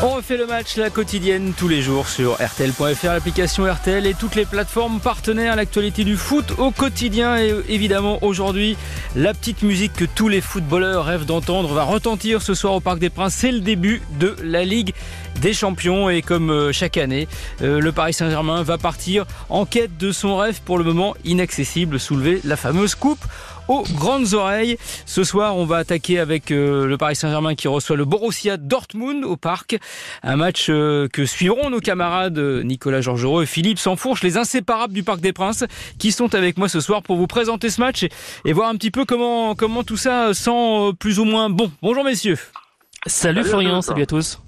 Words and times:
On 0.00 0.10
refait 0.10 0.36
le 0.36 0.46
match, 0.46 0.76
la 0.76 0.90
quotidienne, 0.90 1.52
tous 1.56 1.66
les 1.66 1.82
jours 1.82 2.08
sur 2.08 2.34
RTL.fr, 2.34 3.06
l'application 3.06 3.64
RTL 3.64 4.06
et 4.06 4.14
toutes 4.14 4.36
les 4.36 4.44
plateformes 4.44 5.00
partenaires. 5.00 5.56
L'actualité 5.56 6.04
du 6.04 6.16
foot 6.16 6.52
au 6.58 6.70
quotidien 6.70 7.36
et 7.36 7.52
évidemment 7.68 8.22
aujourd'hui, 8.22 8.76
la 9.16 9.34
petite 9.34 9.62
musique 9.62 9.92
que 9.94 10.04
tous 10.04 10.28
les 10.28 10.40
footballeurs 10.40 11.04
rêvent 11.04 11.24
d'entendre 11.24 11.74
va 11.74 11.82
retentir 11.82 12.42
ce 12.42 12.54
soir 12.54 12.74
au 12.74 12.80
Parc 12.80 13.00
des 13.00 13.10
Princes. 13.10 13.34
C'est 13.34 13.50
le 13.50 13.58
début 13.58 14.00
de 14.20 14.36
la 14.40 14.64
Ligue 14.64 14.94
des 15.40 15.52
Champions 15.52 16.08
et 16.08 16.22
comme 16.22 16.50
euh, 16.50 16.72
chaque 16.72 16.96
année, 16.96 17.26
euh, 17.62 17.80
le 17.80 17.90
Paris 17.90 18.12
Saint-Germain 18.12 18.62
va 18.62 18.78
partir 18.78 19.24
en 19.48 19.66
quête 19.66 19.96
de 19.98 20.12
son 20.12 20.36
rêve 20.36 20.60
pour 20.64 20.78
le 20.78 20.84
moment 20.84 21.16
inaccessible, 21.24 21.98
soulever 21.98 22.40
la 22.44 22.56
fameuse 22.56 22.94
coupe 22.94 23.24
aux 23.68 23.84
grandes 23.94 24.34
oreilles. 24.34 24.76
Ce 25.06 25.24
soir, 25.24 25.56
on 25.56 25.64
va 25.64 25.76
attaquer 25.76 26.18
avec 26.18 26.50
euh, 26.50 26.86
le 26.86 26.98
Paris 26.98 27.16
Saint-Germain 27.16 27.54
qui 27.54 27.68
reçoit 27.68 27.96
le 27.96 28.04
Borussia 28.04 28.56
Dortmund 28.56 29.24
au 29.24 29.36
parc. 29.36 29.78
Un 30.22 30.36
match 30.36 30.66
euh, 30.68 31.08
que 31.08 31.26
suivront 31.26 31.70
nos 31.70 31.80
camarades 31.80 32.38
euh, 32.38 32.62
Nicolas 32.62 33.00
Georgerot 33.00 33.42
et 33.42 33.46
Philippe 33.46 33.78
Sansfourche, 33.78 34.22
les 34.22 34.36
inséparables 34.36 34.94
du 34.94 35.02
Parc 35.02 35.20
des 35.20 35.32
Princes, 35.32 35.64
qui 35.98 36.12
sont 36.12 36.34
avec 36.34 36.56
moi 36.58 36.68
ce 36.68 36.80
soir 36.80 37.02
pour 37.02 37.16
vous 37.16 37.26
présenter 37.26 37.70
ce 37.70 37.80
match 37.80 38.06
et, 38.44 38.52
voir 38.52 38.68
un 38.68 38.74
petit 38.74 38.90
peu 38.90 39.04
comment, 39.04 39.54
comment 39.54 39.84
tout 39.84 39.96
ça 39.96 40.34
sent 40.34 40.92
plus 40.98 41.18
ou 41.18 41.24
moins 41.24 41.50
bon. 41.50 41.70
Bonjour 41.82 42.04
messieurs. 42.04 42.38
Salut, 43.06 43.44
Florian, 43.44 43.80
salut 43.80 44.02
à 44.02 44.06
tous. 44.06 44.40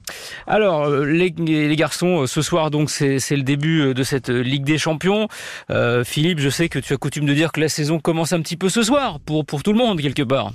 Alors 0.48 0.84
euh, 0.86 1.04
les, 1.04 1.32
les, 1.38 1.76
garçons, 1.76 2.22
euh, 2.22 2.26
ce 2.26 2.42
soir 2.42 2.72
donc 2.72 2.90
c'est 2.90 3.18
le 3.30 3.42
début 3.42 3.80
euh, 3.80 3.94
de 3.94 4.02
cette 4.02 4.28
Ligue 4.28 4.64
des 4.64 4.76
Champions. 4.76 5.28
Euh, 5.70 6.02
Philippe, 6.02 6.40
je 6.40 6.48
sais 6.48 6.68
que 6.68 6.80
tu 6.80 6.92
as 6.92 6.96
coutume 6.96 7.26
de 7.26 7.32
dire 7.32 7.52
que 7.52 7.60
la 7.60 7.68
saison 7.68 8.00
commence 8.00 8.32
un 8.32 8.40
petit 8.40 8.56
peu 8.56 8.68
ce 8.68 8.82
soir 8.82 9.20
pour 9.20 9.46
pour 9.46 9.62
tout 9.62 9.72
le 9.72 9.78
monde 9.78 10.00
quelque 10.00 10.24
part. 10.24 10.52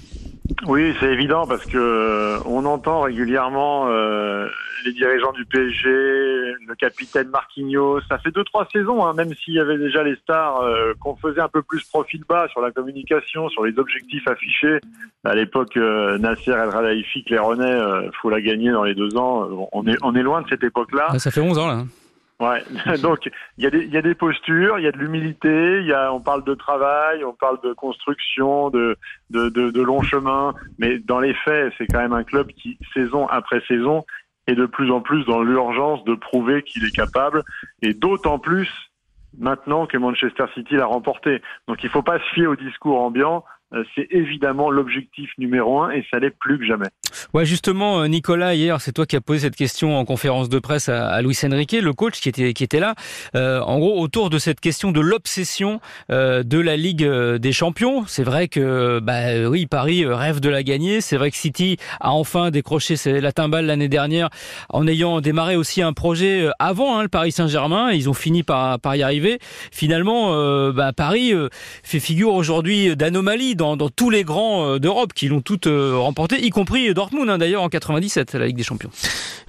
Oui, 0.68 0.94
c'est 1.00 1.12
évident 1.12 1.48
parce 1.48 1.66
que 1.66 2.40
on 2.46 2.66
entend 2.66 3.02
régulièrement 3.02 3.88
euh, 3.90 4.48
les 4.86 4.94
dirigeants 4.94 5.32
du 5.32 5.46
PSG, 5.46 5.90
le 5.90 6.76
capitaine 6.76 7.30
Marquinhos. 7.30 8.02
Ça 8.08 8.18
fait 8.20 8.32
deux 8.32 8.44
trois 8.44 8.68
saisons, 8.72 9.06
hein, 9.06 9.14
même 9.14 9.34
s'il 9.34 9.56
y 9.56 9.60
avait 9.60 9.78
déjà 9.78 10.04
les 10.04 10.16
stars, 10.18 10.62
euh, 10.62 10.94
qu'on 11.00 11.16
faisait 11.16 11.42
un 11.42 11.48
peu 11.48 11.62
plus 11.62 11.84
profil 11.86 12.24
bas 12.28 12.48
sur 12.50 12.62
la 12.62 12.72
communication, 12.72 13.50
sur 13.50 13.66
les 13.66 13.78
objectifs 13.78 14.28
affichés. 14.28 14.80
À 15.24 15.36
l'époque, 15.36 15.76
euh, 15.78 16.18
Nasser 16.18 16.52
El 16.52 16.70
Khelaifi, 16.70 17.24
Claironnet, 17.24 17.66
euh, 17.66 18.10
faut 18.22 18.30
la 18.30 18.42
gagner 18.42 18.72
dans 18.72 18.84
les 18.84 18.96
deux 18.96 19.18
ans. 19.18 19.70
On 19.72 19.88
est 19.88 19.98
on 20.04 20.16
est 20.16 20.24
loin 20.24 20.42
de 20.42 20.48
cette 20.50 20.64
époque-là. 20.64 21.18
Ça 21.18 21.32
fait 21.32 21.42
11 21.42 21.58
ans 21.58 21.68
là. 21.68 21.84
Ouais, 22.42 22.64
donc 23.02 23.30
il 23.58 23.64
y, 23.64 23.68
a 23.68 23.70
des, 23.70 23.86
y 23.86 23.98
a 23.98 24.02
des 24.02 24.16
postures, 24.16 24.80
il 24.80 24.84
y 24.84 24.88
a 24.88 24.92
de 24.92 24.98
l'humilité, 24.98 25.80
il 25.80 25.88
y 25.88 25.94
a, 25.94 26.14
on 26.14 26.20
parle 26.20 26.44
de 26.44 26.54
travail, 26.54 27.24
on 27.24 27.34
parle 27.34 27.60
de 27.64 27.74
construction, 27.74 28.70
de, 28.70 28.98
de, 29.30 29.50
de, 29.50 29.72
de 29.72 29.82
long 29.82 30.02
chemin, 30.02 30.54
mais 30.78 31.00
dans 31.00 31.20
les 31.20 31.34
faits, 31.34 31.74
c'est 31.78 31.88
quand 31.88 32.00
même 32.00 32.14
un 32.14 32.24
club 32.24 32.48
qui, 32.52 32.78
saison 32.94 33.28
après 33.28 33.62
saison, 33.68 34.06
est 34.48 34.56
de 34.56 34.66
plus 34.66 34.92
en 34.92 35.02
plus 35.02 35.26
dans 35.26 35.42
l'urgence 35.42 36.04
de 36.04 36.14
prouver 36.14 36.62
qu'il 36.64 36.86
est 36.86 36.96
capable, 36.96 37.44
et 37.82 37.94
d'autant 37.94 38.38
plus 38.38 38.70
maintenant 39.38 39.86
que 39.86 39.98
Manchester 39.98 40.46
City 40.54 40.76
l'a 40.76 40.86
remporté. 40.86 41.42
Donc 41.68 41.84
il 41.84 41.88
ne 41.88 41.92
faut 41.92 42.04
pas 42.04 42.20
se 42.20 42.34
fier 42.34 42.48
au 42.48 42.56
discours 42.56 43.02
ambiant, 43.02 43.44
c'est 43.96 44.08
évidemment 44.12 44.70
l'objectif 44.70 45.30
numéro 45.38 45.82
un 45.82 45.92
et 45.92 46.06
ça 46.12 46.20
l'est 46.20 46.30
plus 46.30 46.60
que 46.60 46.66
jamais. 46.66 46.88
Ouais, 47.34 47.46
justement, 47.46 48.02
euh, 48.02 48.08
Nicolas, 48.08 48.56
hier, 48.56 48.80
c'est 48.82 48.92
toi 48.92 49.06
qui 49.06 49.16
as 49.16 49.22
posé 49.22 49.42
cette 49.42 49.56
question 49.56 49.98
en 49.98 50.06
conférence 50.06 50.50
de 50.50 50.60
presse 50.60 50.90
à, 50.90 51.22
Luis 51.22 51.38
Enrique, 51.46 51.74
le 51.82 51.94
coach 51.94 52.20
qui 52.20 52.30
était 52.30 52.54
qui 52.54 52.64
était 52.64 52.80
là. 52.80 52.96
Euh, 53.36 53.60
en 53.62 53.80
gros, 53.80 54.00
autour 54.00 54.30
de 54.30 54.38
cette 54.38 54.60
question 54.60 54.92
de 54.92 55.00
l'obsession 55.00 55.80
euh, 56.12 56.44
de 56.44 56.60
la 56.60 56.78
Ligue 56.78 57.04
euh, 57.04 57.38
des 57.38 57.52
Champions. 57.52 58.06
C'est 58.08 58.24
vrai 58.24 58.48
que, 58.48 59.00
bah 59.00 59.50
oui, 59.50 59.66
Paris 59.66 60.06
rêve 60.06 60.40
de 60.40 60.50
la 60.50 60.64
gagner. 60.64 61.02
C'est 61.02 61.18
vrai 61.18 61.32
que 61.32 61.38
City 61.38 61.78
a 62.00 62.12
enfin 62.12 62.52
décroché 62.52 62.96
la 63.06 63.32
timbale 63.32 63.66
l'année 63.66 63.90
dernière 63.90 64.30
en 64.70 64.88
ayant 64.88 65.22
démarré 65.22 65.56
aussi 65.56 65.82
un 65.82 65.94
projet 65.94 66.50
avant 66.60 66.98
hein, 66.98 67.04
le 67.04 67.10
Paris 67.10 67.32
Saint-Germain. 67.32 67.92
Ils 67.92 68.10
ont 68.10 68.14
fini 68.14 68.44
par 68.44 68.80
y 68.96 69.04
arriver. 69.04 69.40
Finalement, 69.72 70.34
euh, 70.34 70.72
bah, 70.72 70.94
Paris 70.94 71.34
fait 71.84 72.00
figure 72.00 72.34
aujourd'hui 72.34 72.96
d'anomalie 72.96 73.56
dans, 73.76 73.90
tous 73.90 74.10
les 74.10 74.24
grands 74.24 74.66
euh, 74.66 74.80
d'Europe 74.80 75.14
qui 75.14 75.28
l'ont 75.28 75.42
toutes 75.42 75.68
euh, 75.68 75.98
remporté, 75.98 76.46
y 76.46 76.50
compris 76.50 76.94
Dortmund 76.94 77.30
hein, 77.30 77.38
d'ailleurs 77.38 77.64
en 77.64 77.70
97, 77.70 78.34
la 78.34 78.48
Ligue 78.48 78.58
des 78.58 78.64
Champions. 78.64 78.90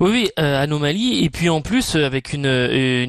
Oui, 0.00 0.10
oui, 0.10 0.30
euh, 0.38 0.62
anomalie 0.62 1.24
et 1.24 1.30
puis 1.30 1.48
en 1.48 1.60
plus 1.60 1.94
avec 1.94 2.32
une, 2.32 2.46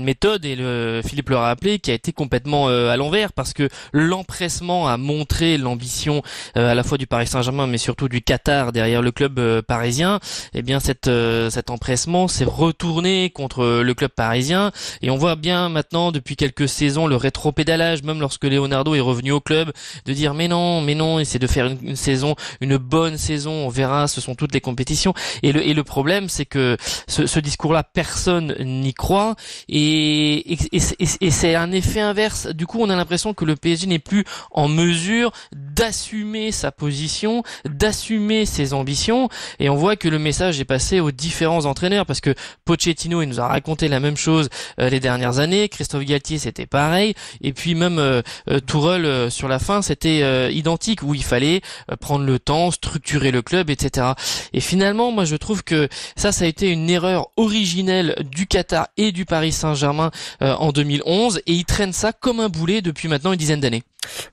méthode 0.03 0.45
et 0.45 0.55
le, 0.55 1.01
Philippe 1.05 1.29
l'a 1.29 1.41
rappelé 1.41 1.79
qui 1.79 1.91
a 1.91 1.93
été 1.93 2.13
complètement 2.13 2.67
à 2.67 2.95
l'envers 2.97 3.33
parce 3.33 3.53
que 3.53 3.69
l'empressement 3.91 4.87
a 4.87 4.97
montré 4.97 5.57
l'ambition 5.57 6.21
à 6.55 6.73
la 6.73 6.83
fois 6.83 6.97
du 6.97 7.07
Paris 7.07 7.27
Saint-Germain 7.27 7.67
mais 7.67 7.77
surtout 7.77 8.07
du 8.07 8.21
Qatar 8.21 8.71
derrière 8.71 9.01
le 9.01 9.11
club 9.11 9.61
parisien. 9.61 10.19
Et 10.53 10.59
eh 10.59 10.61
bien 10.61 10.79
cette 10.79 11.09
cet 11.49 11.69
empressement 11.69 12.27
s'est 12.27 12.45
retourné 12.45 13.29
contre 13.31 13.81
le 13.81 13.93
club 13.93 14.11
parisien 14.11 14.71
et 15.01 15.09
on 15.09 15.17
voit 15.17 15.35
bien 15.35 15.69
maintenant 15.69 16.11
depuis 16.11 16.35
quelques 16.35 16.69
saisons 16.69 17.07
le 17.07 17.15
rétro-pédalage 17.15 18.03
même 18.03 18.19
lorsque 18.19 18.45
Leonardo 18.45 18.95
est 18.95 19.01
revenu 19.01 19.31
au 19.31 19.41
club 19.41 19.71
de 20.05 20.13
dire 20.13 20.33
mais 20.33 20.47
non 20.47 20.81
mais 20.87 20.95
non, 20.95 21.19
essaie 21.19 21.37
de 21.37 21.47
faire 21.47 21.67
une, 21.67 21.97
saison, 21.97 22.35
une 22.61 22.77
bonne 22.77 23.17
saison, 23.17 23.51
on 23.51 23.69
verra, 23.69 24.07
ce 24.07 24.21
sont 24.21 24.35
toutes 24.35 24.53
les 24.53 24.61
compétitions. 24.61 25.13
Et 25.43 25.51
le, 25.51 25.67
et 25.67 25.73
le 25.73 25.83
problème, 25.83 26.29
c'est 26.29 26.45
que 26.45 26.77
ce, 27.07 27.27
ce 27.27 27.39
discours-là, 27.41 27.83
personne 27.83 28.55
n'y 28.59 28.93
croit, 28.93 29.35
et, 29.67 30.53
et, 30.53 30.79
et, 31.21 31.31
c'est 31.31 31.55
un 31.55 31.73
effet 31.73 31.99
inverse. 31.99 32.47
Du 32.47 32.65
coup, 32.65 32.79
on 32.79 32.89
a 32.89 32.95
l'impression 32.95 33.33
que 33.33 33.43
le 33.43 33.57
PSG 33.57 33.87
n'est 33.87 33.99
plus 33.99 34.23
en 34.51 34.69
mesure 34.69 35.33
d'assumer 35.53 36.53
sa 36.53 36.71
position, 36.71 37.43
d'assumer 37.65 38.45
ses 38.45 38.73
ambitions, 38.73 39.27
et 39.59 39.69
on 39.69 39.75
voit 39.75 39.97
que 39.97 40.07
le 40.07 40.19
message 40.19 40.61
est 40.61 40.65
passé 40.65 41.01
aux 41.01 41.11
différents 41.11 41.65
entraîneurs, 41.65 42.05
parce 42.05 42.21
que 42.21 42.33
Pochettino, 42.63 43.21
il 43.21 43.27
nous 43.27 43.41
a 43.41 43.47
raconté 43.47 43.89
la 43.89 43.99
même 43.99 44.15
chose 44.15 44.47
euh, 44.79 44.89
les 44.89 45.01
dernières 45.01 45.39
années, 45.39 45.67
Christophe 45.67 46.05
Galtier, 46.05 46.37
c'était 46.37 46.65
pareil, 46.65 47.13
et 47.41 47.51
puis 47.51 47.75
même 47.75 47.99
euh, 47.99 48.21
euh 48.49 48.61
Tourelle, 48.61 49.05
euh, 49.05 49.29
sur 49.29 49.49
la 49.49 49.59
fin, 49.59 49.81
c'était 49.81 50.53
identique 50.53 50.76
où 51.03 51.13
il 51.13 51.23
fallait 51.23 51.61
euh, 51.91 51.95
prendre 51.95 52.25
le 52.25 52.39
temps, 52.39 52.71
structurer 52.71 53.31
le 53.31 53.41
club, 53.41 53.69
etc. 53.69 54.07
Et 54.53 54.59
finalement, 54.59 55.11
moi 55.11 55.25
je 55.25 55.35
trouve 55.35 55.63
que 55.63 55.87
ça, 56.15 56.31
ça 56.31 56.45
a 56.45 56.47
été 56.47 56.69
une 56.69 56.89
erreur 56.89 57.27
originelle 57.37 58.15
du 58.31 58.47
Qatar 58.47 58.87
et 58.97 59.11
du 59.11 59.25
Paris 59.25 59.51
Saint-Germain 59.51 60.11
euh, 60.41 60.53
en 60.53 60.71
2011, 60.71 61.41
et 61.45 61.53
ils 61.53 61.65
traînent 61.65 61.93
ça 61.93 62.13
comme 62.13 62.39
un 62.39 62.49
boulet 62.49 62.81
depuis 62.81 63.07
maintenant 63.07 63.31
une 63.31 63.37
dizaine 63.37 63.59
d'années. 63.59 63.83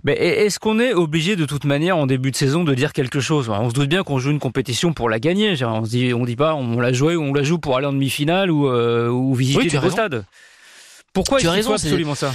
Mais 0.04 0.14
est-ce 0.14 0.58
qu'on 0.58 0.78
est 0.78 0.92
obligé 0.92 1.36
de 1.36 1.46
toute 1.46 1.64
manière 1.64 1.96
en 1.96 2.06
début 2.06 2.30
de 2.30 2.36
saison 2.36 2.64
de 2.64 2.74
dire 2.74 2.92
quelque 2.92 3.20
chose? 3.20 3.48
On 3.48 3.68
se 3.70 3.74
doute 3.74 3.88
bien 3.88 4.02
qu'on 4.02 4.18
joue 4.18 4.30
une 4.30 4.38
compétition 4.38 4.92
pour 4.92 5.08
la 5.08 5.18
gagner. 5.18 5.56
On 5.64 5.84
se 5.84 5.90
dit, 5.90 6.14
on 6.14 6.24
dit 6.24 6.36
pas, 6.36 6.54
on 6.54 6.80
la 6.80 6.92
joue 6.92 7.10
ou 7.10 7.22
on 7.22 7.32
la 7.32 7.42
joue 7.42 7.58
pour 7.58 7.76
aller 7.76 7.86
en 7.86 7.92
demi-finale 7.92 8.50
ou, 8.50 8.68
euh, 8.68 9.08
ou 9.08 9.34
visiter 9.34 9.78
le 9.78 9.90
stade. 9.90 10.24
Pourquoi 11.12 11.40
il 11.40 11.62
faut 11.62 11.72
absolument 11.72 12.14
ça? 12.14 12.34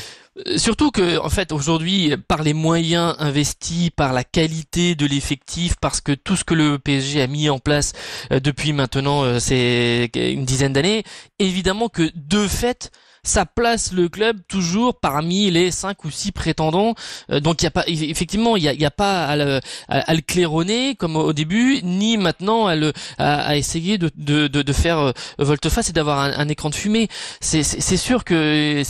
Surtout 0.58 0.92
que, 0.92 1.18
en 1.20 1.30
fait, 1.30 1.52
aujourd'hui, 1.52 2.16
par 2.28 2.44
les 2.44 2.54
moyens 2.54 3.16
investis, 3.20 3.90
par 3.90 4.14
la 4.14 4.24
qualité 4.24 4.96
de 4.96 5.06
l'effectif, 5.06 5.76
parce 5.82 6.02
que 6.02 6.14
tout 6.14 6.36
ce 6.36 6.44
que 6.44 6.54
le 6.54 6.80
PSG 6.80 7.22
a 7.22 7.28
mis 7.28 7.50
en 7.50 7.60
place 7.60 7.94
euh, 8.32 8.40
depuis 8.40 8.74
maintenant, 8.74 9.24
euh, 9.24 9.40
c'est 9.40 10.10
une 10.16 10.46
dizaine 10.46 10.74
d'années, 10.74 11.04
évidemment 11.40 11.90
que 11.90 12.12
de 12.16 12.48
fait, 12.48 12.92
ça 13.24 13.46
place 13.46 13.92
le 13.92 14.10
club 14.10 14.38
toujours 14.48 15.00
parmi 15.00 15.52
les 15.52 15.72
cinq 15.72 16.06
ou 16.06 16.12
six 16.12 16.32
prétendants. 16.32 16.96
Euh, 17.32 17.40
donc 17.40 17.62
il 17.62 17.66
y 17.66 17.68
a 17.68 17.72
pas 17.72 17.84
effectivement 17.88 18.56
il 18.56 18.64
y 18.64 18.86
a, 18.86 18.92
pas 18.92 19.26
à 19.26 19.36
le, 19.36 19.60
à, 19.88 20.14
le, 20.14 20.22
claironner 20.22 20.96
comme 20.96 21.16
au 21.16 21.34
début, 21.34 21.82
ni 21.84 22.18
maintenant 22.18 22.68
à 22.68 22.76
le 22.76 22.94
à, 23.18 23.58
essayer 23.58 23.98
de, 23.98 24.10
de, 24.16 24.48
de, 24.48 24.62
de 24.62 24.74
faire 24.74 25.00
euh, 25.00 25.12
volte-face 25.38 25.90
et 25.90 25.94
d'avoir 25.94 26.20
un, 26.20 26.50
écran 26.50 26.70
de 26.70 26.76
fumée. 26.76 27.08
C'est 27.42 27.64
sûr 27.98 28.24
que 28.24 28.82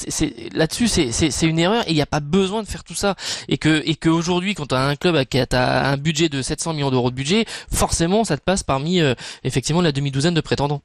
là-dessus 0.53 0.87
c'est 0.87 1.47
une 1.47 1.59
erreur 1.59 1.83
et 1.87 1.91
il 1.91 1.95
n'y 1.95 2.01
a 2.01 2.05
pas 2.05 2.19
besoin 2.19 2.63
de 2.63 2.67
faire 2.67 2.83
tout 2.83 2.95
ça. 2.95 3.15
Et 3.47 3.57
que 3.57 3.81
et 3.85 3.95
qu'aujourd'hui 3.95 4.55
quand 4.55 4.67
tu 4.67 4.75
as 4.75 4.81
un 4.81 4.95
club 4.95 5.23
qui 5.25 5.39
a, 5.39 5.89
un 5.89 5.97
budget 5.97 6.29
de 6.29 6.41
700 6.41 6.73
millions 6.73 6.91
d'euros 6.91 7.09
de 7.09 7.15
budget, 7.15 7.45
forcément 7.73 8.23
ça 8.23 8.37
te 8.37 8.43
passe 8.43 8.63
parmi 8.63 9.01
euh, 9.01 9.13
effectivement 9.43 9.81
la 9.81 9.91
demi-douzaine 9.91 10.33
de 10.33 10.41
prétendants. 10.41 10.81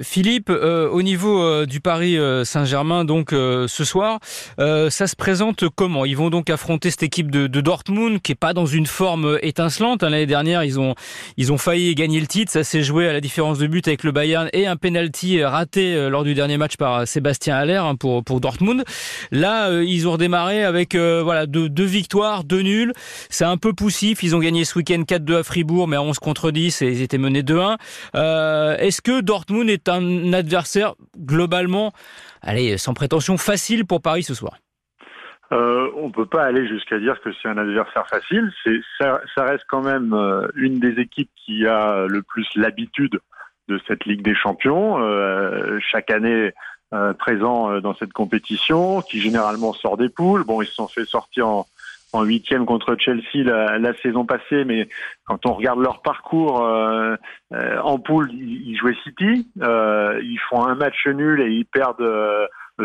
Philippe, 0.00 0.50
au 0.50 1.02
niveau 1.02 1.66
du 1.66 1.80
Paris 1.80 2.16
Saint 2.44 2.61
germain 2.64 3.04
donc 3.04 3.32
euh, 3.32 3.66
ce 3.68 3.84
soir. 3.84 4.18
Euh, 4.58 4.90
ça 4.90 5.06
se 5.06 5.16
présente 5.16 5.64
comment? 5.74 6.04
Ils 6.04 6.16
vont 6.16 6.30
donc 6.30 6.50
affronter 6.50 6.90
cette 6.90 7.02
équipe 7.02 7.30
de, 7.30 7.46
Dortmund 7.60 8.20
qui 8.20 8.32
est 8.32 8.36
pas 8.36 8.54
dans 8.54 8.66
une 8.66 8.86
forme 8.86 9.38
étincelante. 9.42 10.02
Hein, 10.02 10.10
l'année 10.10 10.26
dernière, 10.26 10.64
ils 10.64 10.80
ont 10.80 10.94
ils 11.36 11.52
ont 11.52 11.58
failli 11.58 11.94
gagner 11.94 12.20
le 12.20 12.26
titre. 12.26 12.50
Ça 12.50 12.64
s'est 12.64 12.82
joué 12.82 13.08
à 13.08 13.12
la 13.12 13.20
différence 13.20 13.58
de 13.58 13.66
but 13.66 13.86
avec 13.86 14.02
le 14.02 14.12
Bayern 14.12 14.48
et 14.52 14.66
un 14.66 14.76
penalty 14.76 15.42
raté 15.44 15.94
euh, 15.94 16.08
lors 16.08 16.24
du 16.24 16.34
dernier 16.34 16.56
match 16.56 16.76
par 16.76 17.06
Sébastien 17.06 17.56
Haller 17.56 17.76
hein, 17.76 17.94
pour 17.94 18.24
pour 18.24 18.40
Dortmund. 18.40 18.84
Là, 19.30 19.82
ils 19.82 20.08
ont 20.08 20.12
redémarré 20.12 20.64
avec 20.64 20.96
voilà 20.96 21.46
deux, 21.46 21.68
deux, 21.68 21.84
victoires, 21.84 22.44
deux 22.44 22.62
nuls. 22.62 22.92
C'est 23.30 23.44
un 23.44 23.56
peu 23.56 23.72
poussif. 23.72 24.22
Ils 24.22 24.34
ont 24.34 24.40
gagné 24.40 24.64
ce 24.64 24.78
week-end 24.78 25.02
4-2 25.02 25.38
à 25.38 25.42
Fribourg, 25.42 25.88
mais 25.88 25.96
à 25.96 26.02
11 26.02 26.18
contre 26.18 26.50
10 26.50 26.82
et 26.82 26.88
ils 26.88 27.02
étaient 27.02 27.18
menés 27.18 27.42
2-1. 27.42 27.76
Est-ce 28.78 29.00
que 29.00 29.20
Dortmund 29.20 29.70
est 29.70 29.88
un 29.88 30.32
adversaire 30.32 30.94
globalement 31.18 31.92
allez, 32.42 32.78
sans 32.78 32.94
prétention, 32.94 33.36
facile 33.36 33.86
pour 33.86 34.02
Paris 34.02 34.22
ce 34.22 34.34
soir 34.34 34.58
euh, 35.50 35.90
on 35.96 36.10
peut 36.10 36.24
pas 36.24 36.44
aller 36.44 36.66
jusqu'à 36.66 36.98
dire 36.98 37.20
que 37.20 37.28
c'est 37.34 37.48
un 37.48 37.58
adversaire 37.58 38.08
facile. 38.08 38.50
Ça, 38.98 39.20
reste 39.36 39.66
quand 39.68 39.82
même 39.82 40.14
euh, 40.14 40.48
une 40.54 40.80
des 40.80 40.98
équipes 40.98 41.28
qui 41.44 41.66
a 41.66 42.06
le 42.06 42.22
plus 42.22 42.48
l'habitude 42.56 43.20
de 43.68 43.78
cette 43.86 44.06
Ligue 44.06 44.22
des 44.22 44.34
Champions, 44.34 44.96
chaque 45.80 46.10
année 46.10 46.52
présent 47.18 47.80
dans 47.80 47.94
cette 47.94 48.14
compétition, 48.14 49.02
qui 49.02 49.20
généralement 49.20 49.74
sort 49.74 49.98
des 49.98 50.08
poules. 50.08 50.44
Bon, 50.44 50.62
ils 50.62 50.66
se 50.66 50.74
sont 50.74 50.88
fait 50.88 51.04
sortir 51.04 51.46
en, 51.48 51.66
en 52.12 52.24
huitième 52.24 52.66
contre 52.66 52.96
Chelsea 52.98 53.42
la, 53.44 53.94
saison 54.02 54.24
passée, 54.24 54.64
mais 54.64 54.88
quand 55.24 55.46
on 55.46 55.54
regarde 55.54 55.80
leur 55.80 56.02
parcours 56.02 56.64
euh, 56.64 57.16
euh, 57.54 57.78
en 57.80 57.98
poule, 57.98 58.30
ils, 58.32 58.76
jouaient 58.76 58.96
City, 59.02 59.48
euh, 59.62 60.20
ils 60.22 60.40
font 60.50 60.64
un 60.64 60.74
match 60.74 61.06
nul 61.06 61.40
et 61.40 61.50
ils 61.50 61.64
perdent 61.64 62.06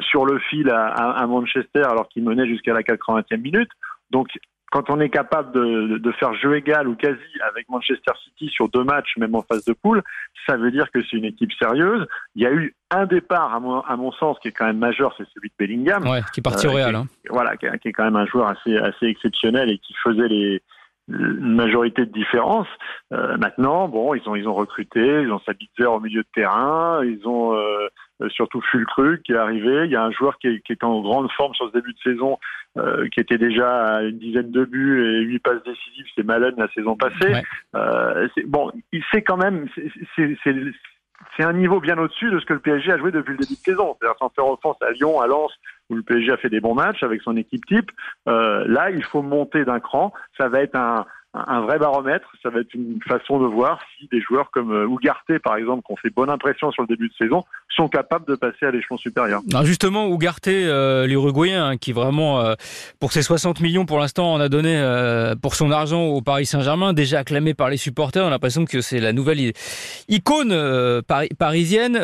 sur 0.01 0.25
le 0.25 0.39
fil 0.39 0.69
à, 0.69 0.87
à 0.87 1.27
Manchester 1.27 1.83
alors 1.83 2.07
qu'ils 2.07 2.23
menaient 2.23 2.47
jusqu'à 2.47 2.73
la 2.73 2.81
80e 2.81 3.41
minute. 3.41 3.69
Donc 4.11 4.27
quand 4.71 4.89
on 4.89 4.99
est 4.99 5.09
capable 5.09 5.53
de, 5.53 5.97
de, 5.97 6.11
faire 6.13 6.33
jeu 6.33 6.55
égal 6.55 6.87
ou 6.87 6.95
quasi 6.95 7.19
avec 7.49 7.69
Manchester 7.69 8.11
City 8.23 8.49
sur 8.49 8.67
deux 8.69 8.83
matchs, 8.83 9.15
même 9.17 9.33
en 9.35 9.41
phase 9.41 9.63
de 9.65 9.73
poule, 9.73 10.03
ça 10.45 10.57
veut 10.57 10.71
dire 10.71 10.91
que 10.91 11.01
c'est 11.03 11.17
une 11.17 11.25
équipe 11.25 11.53
sérieuse. 11.53 12.05
Il 12.35 12.43
y 12.43 12.45
a 12.45 12.51
eu 12.51 12.75
un 12.91 13.05
départ, 13.05 13.53
à 13.53 13.59
mon, 13.59 13.79
à 13.81 13.95
mon 13.95 14.11
sens, 14.11 14.37
qui 14.39 14.49
est 14.49 14.51
quand 14.51 14.65
même 14.65 14.77
majeur, 14.77 15.13
c'est 15.17 15.27
celui 15.33 15.49
de 15.49 15.53
Bellingham. 15.57 16.05
Ouais, 16.07 16.21
qui 16.33 16.41
est 16.41 16.43
parti 16.43 16.67
au 16.67 16.71
euh, 16.71 16.75
Real. 16.75 16.95
Hein. 16.95 17.07
Voilà, 17.29 17.55
qui 17.55 17.65
est, 17.65 17.93
quand 17.93 18.03
même 18.03 18.17
un 18.17 18.25
joueur 18.25 18.47
assez, 18.47 18.77
assez 18.77 19.05
exceptionnel 19.05 19.69
et 19.69 19.77
qui 19.77 19.93
faisait 20.03 20.27
les, 20.27 20.61
une 21.09 21.55
majorité 21.55 22.05
de 22.05 22.11
différence. 22.11 22.67
Euh, 23.13 23.37
maintenant, 23.37 23.87
bon, 23.87 24.13
ils 24.13 24.27
ont 24.27 24.35
ils 24.35 24.47
ont 24.47 24.53
recruté, 24.53 24.99
ils 24.99 25.31
ont 25.31 25.39
Sabitzer 25.39 25.85
au 25.85 25.99
milieu 25.99 26.21
de 26.21 26.27
terrain, 26.33 27.03
ils 27.03 27.25
ont 27.25 27.53
euh, 27.53 27.66
surtout 28.29 28.61
Fulcru 28.61 29.21
qui 29.23 29.33
est 29.33 29.37
arrivé. 29.37 29.85
Il 29.85 29.91
y 29.91 29.95
a 29.95 30.03
un 30.03 30.11
joueur 30.11 30.37
qui 30.39 30.47
est, 30.47 30.61
qui 30.61 30.71
est 30.71 30.83
en 30.83 31.01
grande 31.01 31.31
forme 31.31 31.53
sur 31.53 31.67
ce 31.67 31.73
début 31.73 31.93
de 31.93 31.99
saison, 31.99 32.37
euh, 32.77 33.07
qui 33.09 33.19
était 33.19 33.37
déjà 33.37 33.85
à 33.85 34.01
une 34.03 34.17
dizaine 34.17 34.51
de 34.51 34.65
buts 34.65 35.03
et 35.03 35.21
huit 35.21 35.39
passes 35.39 35.63
décisives. 35.63 36.05
C'est 36.15 36.25
Malone 36.25 36.55
la 36.57 36.67
saison 36.69 36.95
passée. 36.95 37.33
Euh, 37.75 38.27
bon, 38.45 38.71
il 38.91 39.03
sait 39.11 39.21
quand 39.21 39.37
même. 39.37 39.67
C'est 40.15 41.43
un 41.43 41.53
niveau 41.53 41.79
bien 41.79 41.97
au-dessus 41.97 42.29
de 42.29 42.39
ce 42.39 42.45
que 42.45 42.53
le 42.53 42.59
PSG 42.59 42.91
a 42.91 42.97
joué 42.97 43.11
depuis 43.11 43.31
le 43.31 43.37
début 43.37 43.53
de 43.53 43.59
saison. 43.59 43.95
C'est-à-dire 43.99 44.17
sans 44.19 44.29
faire 44.29 44.47
offense 44.47 44.77
à 44.81 44.91
Lyon, 44.91 45.19
à 45.19 45.27
Lens, 45.27 45.51
où 45.89 45.95
le 45.95 46.03
PSG 46.03 46.31
a 46.31 46.37
fait 46.37 46.49
des 46.49 46.59
bons 46.59 46.75
matchs 46.75 47.03
avec 47.03 47.21
son 47.21 47.35
équipe 47.37 47.65
type. 47.65 47.91
Euh, 48.27 48.65
là, 48.67 48.91
il 48.91 49.03
faut 49.03 49.21
monter 49.21 49.65
d'un 49.65 49.79
cran. 49.79 50.13
Ça 50.37 50.47
va 50.49 50.61
être 50.61 50.75
un, 50.75 51.05
un 51.47 51.61
vrai 51.61 51.79
baromètre. 51.79 52.27
Ça 52.41 52.49
va 52.49 52.59
être 52.59 52.73
une 52.73 52.99
façon 53.07 53.39
de 53.39 53.45
voir 53.45 53.79
si 53.97 54.07
des 54.11 54.21
joueurs 54.21 54.51
comme 54.51 54.71
euh, 54.71 54.85
Ougarté, 54.85 55.39
par 55.39 55.55
exemple, 55.55 55.83
qui 55.85 55.93
ont 55.93 55.97
fait 55.97 56.09
bonne 56.09 56.29
impression 56.29 56.71
sur 56.71 56.83
le 56.83 56.87
début 56.87 57.09
de 57.09 57.13
saison, 57.13 57.43
sont 57.77 57.87
capables 57.87 58.25
de 58.25 58.35
passer 58.35 58.65
à 58.65 58.71
l'échelon 58.71 58.97
supérieur. 58.97 59.41
Alors 59.51 59.65
justement, 59.65 60.07
Ougarté, 60.07 60.65
euh, 60.65 61.05
l'Uruguayen, 61.05 61.65
hein, 61.65 61.77
qui 61.77 61.93
vraiment, 61.93 62.41
euh, 62.41 62.55
pour 62.99 63.11
ses 63.11 63.21
60 63.21 63.61
millions 63.61 63.85
pour 63.85 63.99
l'instant, 63.99 64.33
en 64.33 64.39
a 64.39 64.49
donné 64.49 64.75
euh, 64.75 65.35
pour 65.35 65.55
son 65.55 65.71
argent 65.71 66.03
au 66.03 66.21
Paris 66.21 66.45
Saint-Germain, 66.45 66.93
déjà 66.93 67.19
acclamé 67.19 67.53
par 67.53 67.69
les 67.69 67.77
supporters. 67.77 68.23
On 68.23 68.27
a 68.27 68.31
l'impression 68.31 68.65
que 68.65 68.81
c'est 68.81 68.99
la 68.99 69.13
nouvelle 69.13 69.53
icône 70.09 71.01
parisienne. 71.37 71.97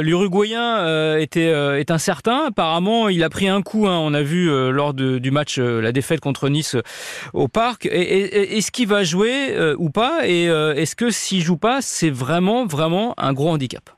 L'Uruguayen 0.00 1.16
était 1.18 1.46
est 1.80 1.90
incertain. 1.90 2.46
Apparemment, 2.48 3.08
il 3.08 3.24
a 3.24 3.30
pris 3.30 3.48
un 3.48 3.62
coup. 3.62 3.86
Hein, 3.86 3.98
on 4.00 4.14
a 4.14 4.22
vu 4.22 4.48
lors 4.70 4.94
du 4.94 5.30
match 5.30 5.58
la 5.58 5.92
défaite 5.92 6.20
contre 6.20 6.48
Nice 6.48 6.76
au 7.32 7.48
Parc. 7.48 7.86
Est-ce 7.86 8.70
va 8.84 9.04
jouer 9.04 9.74
ou 9.78 9.90
pas 9.90 10.28
Et 10.28 10.44
est-ce 10.44 10.94
que 10.96 11.10
s'il 11.10 11.42
joue 11.42 11.56
pas, 11.56 11.80
c'est 11.80 12.10
vraiment 12.10 12.66
vraiment 12.66 13.14
un 13.16 13.32
gros 13.32 13.50
handicap? 13.50 13.90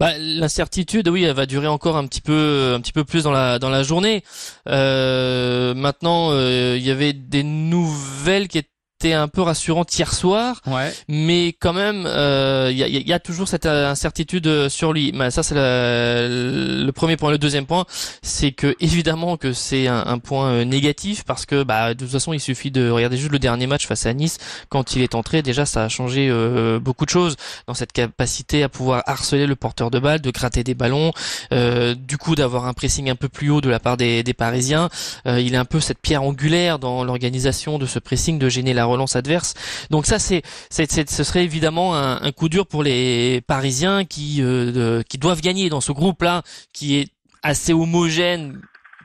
Bah, 0.00 0.16
l'incertitude, 0.16 1.08
oui, 1.08 1.24
elle 1.24 1.34
va 1.34 1.44
durer 1.44 1.66
encore 1.66 1.98
un 1.98 2.06
petit 2.06 2.22
peu, 2.22 2.72
un 2.74 2.80
petit 2.80 2.94
peu 2.94 3.04
plus 3.04 3.22
dans 3.22 3.32
la 3.32 3.58
dans 3.58 3.68
la 3.68 3.82
journée. 3.82 4.24
Euh, 4.66 5.74
maintenant, 5.74 6.30
euh, 6.30 6.76
il 6.78 6.82
y 6.82 6.90
avait 6.90 7.12
des 7.12 7.42
nouvelles 7.42 8.48
qui 8.48 8.56
étaient 8.56 8.70
c'était 9.00 9.14
un 9.14 9.28
peu 9.28 9.40
rassurant 9.40 9.84
hier 9.90 10.12
soir, 10.12 10.60
ouais. 10.66 10.92
mais 11.08 11.54
quand 11.58 11.72
même, 11.72 12.00
il 12.00 12.06
euh, 12.06 12.70
y, 12.70 12.82
a, 12.82 12.86
y, 12.86 13.12
a, 13.14 13.18
toujours 13.18 13.48
cette 13.48 13.64
incertitude 13.64 14.46
euh, 14.46 14.68
sur 14.68 14.92
lui. 14.92 15.12
Mais 15.14 15.30
ça, 15.30 15.42
c'est 15.42 15.54
le 15.54 16.90
premier 16.90 17.16
point. 17.16 17.30
Le 17.30 17.38
deuxième 17.38 17.64
point, 17.64 17.86
c'est 18.22 18.52
que 18.52 18.76
évidemment 18.80 19.38
que 19.38 19.54
c'est 19.54 19.86
un, 19.86 20.04
un, 20.06 20.18
point 20.18 20.50
euh, 20.50 20.64
négatif 20.64 21.24
parce 21.24 21.46
que 21.46 21.62
bah, 21.62 21.94
de 21.94 22.00
toute 22.00 22.10
façon, 22.10 22.34
il 22.34 22.40
suffit 22.40 22.70
de 22.70 22.90
regarder 22.90 23.16
juste 23.16 23.32
le 23.32 23.38
dernier 23.38 23.66
match 23.66 23.86
face 23.86 24.04
à 24.04 24.12
Nice 24.12 24.36
quand 24.68 24.94
il 24.94 25.02
est 25.02 25.14
entré. 25.14 25.40
Déjà, 25.40 25.64
ça 25.64 25.84
a 25.84 25.88
changé 25.88 26.28
euh, 26.28 26.78
beaucoup 26.78 27.06
de 27.06 27.10
choses 27.10 27.36
dans 27.66 27.74
cette 27.74 27.92
capacité 27.92 28.62
à 28.62 28.68
pouvoir 28.68 29.02
harceler 29.06 29.46
le 29.46 29.56
porteur 29.56 29.90
de 29.90 29.98
balle, 29.98 30.20
de 30.20 30.30
gratter 30.30 30.62
des 30.62 30.74
ballons, 30.74 31.12
euh, 31.52 31.94
du 31.94 32.18
coup 32.18 32.34
d'avoir 32.34 32.66
un 32.66 32.74
pressing 32.74 33.08
un 33.08 33.16
peu 33.16 33.30
plus 33.30 33.50
haut 33.50 33.62
de 33.62 33.70
la 33.70 33.80
part 33.80 33.96
des, 33.96 34.22
des 34.22 34.34
Parisiens. 34.34 34.90
il 35.24 35.54
est 35.54 35.58
un 35.58 35.64
peu 35.64 35.80
cette 35.80 36.00
pierre 36.00 36.22
angulaire 36.22 36.78
dans 36.78 37.04
l'organisation 37.04 37.78
de 37.78 37.86
ce 37.86 37.98
pressing, 37.98 38.38
de 38.38 38.48
gêner 38.48 38.74
la 38.74 38.89
relance 38.90 39.16
adverse. 39.16 39.54
Donc 39.90 40.06
ça, 40.06 40.18
c'est, 40.18 40.42
ce 40.70 41.24
serait 41.24 41.44
évidemment 41.44 41.96
un, 41.96 42.32
coup 42.32 42.48
dur 42.48 42.66
pour 42.66 42.82
les 42.82 43.40
Parisiens 43.46 44.04
qui, 44.04 44.38
euh, 44.40 45.02
qui 45.08 45.18
doivent 45.18 45.40
gagner 45.40 45.68
dans 45.68 45.80
ce 45.80 45.92
groupe-là, 45.92 46.42
qui 46.72 46.96
est 46.96 47.08
assez 47.42 47.72
homogène 47.72 48.60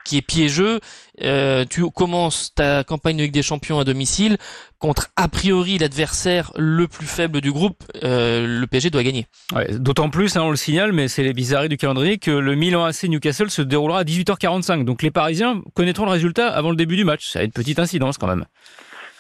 qui 0.06 0.18
est 0.18 0.22
piégeux. 0.22 0.80
Euh, 1.22 1.66
tu 1.70 1.90
commences 1.90 2.54
ta 2.56 2.86
campagne 2.86 3.18
de 3.18 3.24
Ligue 3.24 3.34
des 3.34 3.42
Champions 3.42 3.80
à 3.80 3.84
domicile 3.84 4.38
contre 4.80 5.10
a 5.16 5.28
priori 5.28 5.78
l'adversaire 5.78 6.52
le 6.56 6.88
plus 6.88 7.08
faible 7.08 7.42
du 7.42 7.52
groupe. 7.52 7.84
Euh, 8.04 8.60
le 8.60 8.68
PSG 8.68 8.92
doit 8.92 9.04
gagner. 9.04 9.26
D'autant 9.72 10.10
plus, 10.10 10.38
hein, 10.38 10.44
on 10.44 10.52
le 10.52 10.56
signale, 10.56 10.94
mais 10.94 11.08
c'est 11.08 11.24
les 11.24 11.34
bizarreries 11.34 11.70
du 11.70 11.78
calendrier 11.78 12.20
que 12.20 12.32
le 12.32 12.56
Milan 12.56 12.86
AC 12.86 13.06
Newcastle 13.06 13.50
se 13.50 13.64
déroulera 13.64 14.00
à 14.00 14.04
18h45. 14.04 14.86
Donc 14.86 15.02
les 15.02 15.12
Parisiens 15.12 15.62
connaîtront 15.74 16.06
le 16.06 16.12
résultat 16.12 16.48
avant 16.48 16.70
le 16.70 16.78
début 16.78 16.96
du 16.96 17.04
match. 17.04 17.32
Ça 17.32 17.40
a 17.40 17.44
une 17.44 17.52
petite 17.52 17.80
incidence 17.80 18.18
quand 18.18 18.28
même. 18.28 18.46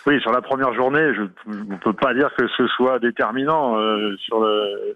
Oui, 0.06 0.22
sur 0.22 0.32
la 0.32 0.42
première 0.42 0.74
journée, 0.74 1.14
je 1.16 1.24
ne 1.48 1.78
peux 1.78 1.94
pas 1.94 2.14
dire 2.14 2.30
que 2.36 2.48
ce 2.48 2.68
soit 2.68 3.00
déterminant 3.00 3.80
euh, 3.80 4.16
sur, 4.18 4.40
le, 4.40 4.96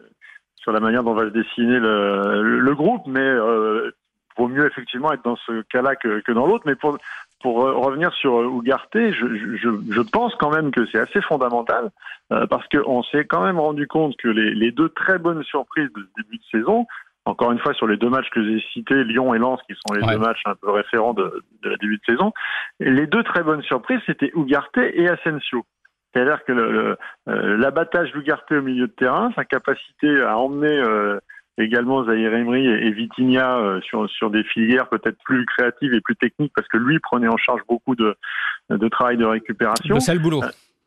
sur 0.56 0.72
la 0.72 0.80
manière 0.80 1.04
dont 1.04 1.14
va 1.16 1.24
se 1.24 1.30
dessiner 1.34 1.80
le, 1.80 2.60
le 2.60 2.76
groupe, 2.76 3.02
mais 3.08 3.20
euh, 3.20 3.92
vaut 4.38 4.48
mieux 4.48 4.68
effectivement 4.68 5.12
être 5.12 5.24
dans 5.24 5.36
ce 5.36 5.64
cas-là 5.64 5.96
que, 5.96 6.20
que 6.22 6.32
dans 6.32 6.46
l'autre. 6.46 6.66
Mais 6.68 6.76
pour, 6.76 7.00
pour 7.42 7.56
revenir 7.56 8.14
sur 8.14 8.34
Ougarté, 8.36 9.12
je, 9.14 9.58
je, 9.58 9.70
je 9.92 10.02
pense 10.02 10.36
quand 10.36 10.52
même 10.52 10.70
que 10.70 10.86
c'est 10.92 11.00
assez 11.00 11.22
fondamental 11.22 11.90
euh, 12.32 12.46
parce 12.46 12.68
qu'on 12.68 13.02
s'est 13.02 13.26
quand 13.26 13.44
même 13.44 13.60
rendu 13.60 13.88
compte 13.88 14.16
que 14.18 14.28
les, 14.28 14.54
les 14.54 14.72
deux 14.72 14.90
très 14.90 15.18
bonnes 15.18 15.44
surprises 15.44 15.90
de 15.96 16.02
ce 16.02 16.22
début 16.22 16.38
de 16.38 16.44
saison, 16.52 16.86
encore 17.30 17.52
une 17.52 17.60
fois, 17.60 17.74
sur 17.74 17.88
les 17.88 17.98
deux 17.98 18.10
matchs 18.10 18.30
que 18.32 18.44
j'ai 18.44 18.60
cités, 18.74 19.04
Lyon 19.04 19.34
et 19.34 19.40
Lens, 19.40 19.60
qui 19.68 19.76
sont 19.76 19.94
les 19.94 20.06
deux 20.06 20.18
matchs 20.18 20.42
un 20.46 20.56
peu 20.56 20.72
référents 20.72 21.14
de, 21.14 21.44
de 21.64 21.70
la 21.70 21.78
début 21.78 21.98
de 21.98 22.06
saison, 22.06 22.34
les 22.80 23.08
deux 23.08 23.24
très 23.24 23.44
bonnes 23.44 23.62
surprises, 23.64 24.02
c'était 24.06 24.32
Ugarte 24.36 24.78
et 24.78 25.08
Asensio. 25.08 25.66
C'est-à-dire 26.12 26.44
que 26.44 26.52
euh, 26.52 26.96
l'abattage 27.28 28.12
d'Ugarte 28.14 28.52
au 28.52 28.62
milieu 28.64 28.88
de 28.88 28.92
terrain, 28.94 29.32
sa 29.36 29.46
capacité 29.46 30.22
à 30.22 30.38
emmener 30.38 30.76
euh, 30.80 31.20
également 31.60 32.04
Zahir 32.06 32.34
Emery 32.34 32.66
et, 32.66 32.88
et 32.88 32.92
Vitinha 32.92 33.60
euh, 33.60 33.80
sur, 33.82 34.10
sur 34.10 34.32
des 34.32 34.44
filières 34.44 34.90
peut-être 34.90 35.20
plus 35.24 35.46
créatives 35.46 35.94
et 35.94 36.02
plus 36.02 36.16
techniques, 36.16 36.52
parce 36.56 36.68
que 36.68 36.78
lui 36.78 36.98
prenait 37.00 37.28
en 37.28 37.38
charge 37.38 37.62
beaucoup 37.68 37.96
de, 37.96 38.16
de 38.72 38.88
travail 38.88 39.18
de 39.18 39.26
récupération. 39.26 40.00
C'est 40.00 40.16
le 40.16 40.20
boulot. 40.20 40.42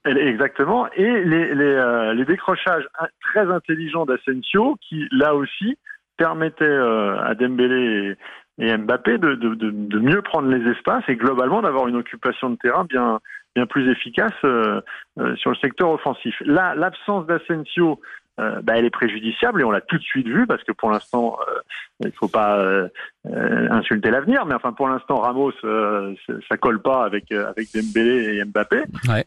Exactement. 0.04 0.90
Et 0.94 1.22
les, 1.24 1.54
les, 1.54 2.12
les 2.16 2.24
décrochages 2.24 2.88
très 3.20 3.48
intelligents 3.48 4.04
d'Asensio, 4.04 4.76
qui 4.80 5.06
là 5.12 5.36
aussi 5.36 5.78
permettait 6.16 6.64
euh, 6.64 7.18
à 7.22 7.34
Dembélé 7.34 8.16
et, 8.58 8.76
Mbappé 8.76 9.18
de, 9.18 9.98
mieux 9.98 10.22
prendre 10.22 10.48
les 10.48 10.70
espaces 10.70 11.04
et 11.08 11.16
globalement 11.16 11.62
d'avoir 11.62 11.88
une 11.88 11.96
occupation 11.96 12.50
de 12.50 12.56
terrain 12.56 12.84
bien, 12.84 13.20
bien 13.56 13.66
plus 13.66 13.90
efficace 13.90 14.32
euh, 14.44 14.80
euh, 15.18 15.34
sur 15.36 15.50
le 15.50 15.56
secteur 15.56 15.90
offensif. 15.90 16.34
Là, 16.44 16.74
l'absence 16.74 17.26
d'Asensio 17.26 18.00
euh, 18.40 18.62
bah, 18.62 18.74
elle 18.76 18.86
est 18.86 18.90
préjudiciable 18.90 19.60
et 19.60 19.64
on 19.64 19.70
l'a 19.70 19.82
tout 19.82 19.98
de 19.98 20.02
suite 20.02 20.26
vu 20.26 20.46
parce 20.46 20.64
que 20.64 20.72
pour 20.72 20.90
l'instant, 20.90 21.36
euh, 21.48 21.60
il 22.00 22.06
ne 22.06 22.12
faut 22.12 22.28
pas 22.28 22.58
euh, 22.60 22.88
insulter 23.24 24.10
l'avenir, 24.10 24.46
mais 24.46 24.54
enfin 24.54 24.72
pour 24.72 24.88
l'instant 24.88 25.20
Ramos, 25.20 25.52
ça 25.60 26.56
colle 26.56 26.80
pas 26.80 27.04
avec 27.04 27.30
avec 27.30 27.68
Dembélé 27.74 28.38
et 28.38 28.44
Mbappé. 28.44 28.84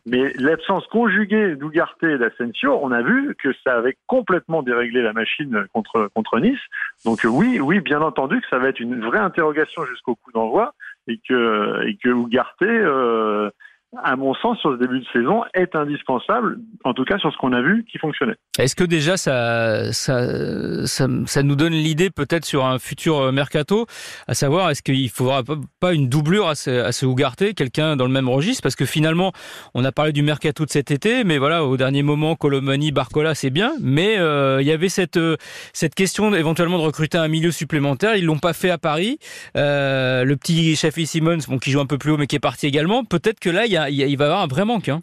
Mais 0.07 0.33
l'absence 0.39 0.87
conjuguée 0.87 1.55
d'Ugarte 1.55 2.03
et 2.03 2.17
d'Asensio, 2.17 2.79
on 2.81 2.91
a 2.91 3.03
vu 3.03 3.35
que 3.41 3.49
ça 3.63 3.75
avait 3.75 3.97
complètement 4.07 4.63
déréglé 4.63 5.03
la 5.03 5.13
machine 5.13 5.67
contre 5.71 6.09
contre 6.15 6.39
Nice. 6.39 6.59
Donc 7.05 7.19
oui, 7.25 7.59
oui, 7.59 7.81
bien 7.81 8.01
entendu 8.01 8.41
que 8.41 8.47
ça 8.49 8.57
va 8.57 8.69
être 8.69 8.79
une 8.79 8.99
vraie 9.01 9.19
interrogation 9.19 9.85
jusqu'au 9.85 10.15
coup 10.15 10.31
d'envoi 10.31 10.73
et 11.07 11.19
que 11.29 11.85
et 11.87 11.95
que 11.97 12.09
Ugarte 12.09 13.51
à 14.03 14.15
mon 14.15 14.33
sens, 14.35 14.57
sur 14.59 14.71
ce 14.73 14.77
début 14.77 14.99
de 14.99 15.05
saison, 15.13 15.43
est 15.53 15.75
indispensable, 15.75 16.59
en 16.83 16.93
tout 16.93 17.05
cas 17.05 17.17
sur 17.17 17.31
ce 17.31 17.37
qu'on 17.37 17.53
a 17.53 17.61
vu 17.61 17.85
qui 17.91 17.97
fonctionnait. 17.97 18.35
Est-ce 18.59 18.75
que 18.75 18.83
déjà 18.83 19.17
ça, 19.17 19.91
ça, 19.93 20.85
ça, 20.85 21.43
nous 21.43 21.55
donne 21.55 21.73
l'idée 21.73 22.09
peut-être 22.09 22.45
sur 22.45 22.65
un 22.65 22.79
futur 22.79 23.17
euh, 23.17 23.31
mercato, 23.31 23.85
à 24.27 24.33
savoir 24.33 24.69
est-ce 24.69 24.81
qu'il 24.81 25.09
faudra 25.09 25.43
pas 25.79 25.93
une 25.93 26.09
doublure 26.09 26.47
à 26.47 26.55
ce, 26.55 26.69
à 26.69 26.91
ce 26.91 27.05
Ougarté, 27.05 27.53
quelqu'un 27.53 27.95
dans 27.95 28.05
le 28.05 28.11
même 28.11 28.29
registre, 28.29 28.63
parce 28.63 28.75
que 28.75 28.85
finalement, 28.85 29.31
on 29.73 29.83
a 29.83 29.91
parlé 29.91 30.11
du 30.11 30.23
mercato 30.23 30.65
de 30.65 30.69
cet 30.69 30.91
été, 30.91 31.23
mais 31.23 31.37
voilà, 31.37 31.65
au 31.65 31.77
dernier 31.77 32.03
moment, 32.03 32.35
Colomani, 32.35 32.91
Barcola, 32.91 33.35
c'est 33.35 33.49
bien, 33.49 33.73
mais 33.81 34.17
euh, 34.17 34.61
il 34.61 34.67
y 34.67 34.71
avait 34.71 34.89
cette, 34.89 35.17
euh, 35.17 35.37
cette 35.73 35.95
question 35.95 36.33
éventuellement 36.33 36.77
de 36.77 36.83
recruter 36.83 37.17
un 37.17 37.27
milieu 37.27 37.51
supplémentaire, 37.51 38.15
ils 38.15 38.25
l'ont 38.25 38.39
pas 38.39 38.53
fait 38.53 38.69
à 38.69 38.77
Paris. 38.77 39.19
Le 39.55 40.35
petit 40.35 40.75
Shafi 40.75 41.05
Simmons, 41.05 41.39
bon, 41.47 41.59
qui 41.59 41.71
joue 41.71 41.79
un 41.79 41.85
peu 41.85 41.97
plus 41.97 42.11
haut, 42.11 42.17
mais 42.17 42.27
qui 42.27 42.35
est 42.35 42.39
parti 42.39 42.67
également, 42.67 43.03
peut-être 43.03 43.39
que 43.39 43.49
là, 43.49 43.65
il 43.65 43.71
y 43.71 43.77
a 43.77 43.84
il, 43.89 44.17
va 44.17 44.25
y 44.25 44.27
avoir 44.27 44.41
un 44.41 44.47
vrai 44.47 44.65
manque. 44.65 44.89
Hein. 44.89 44.99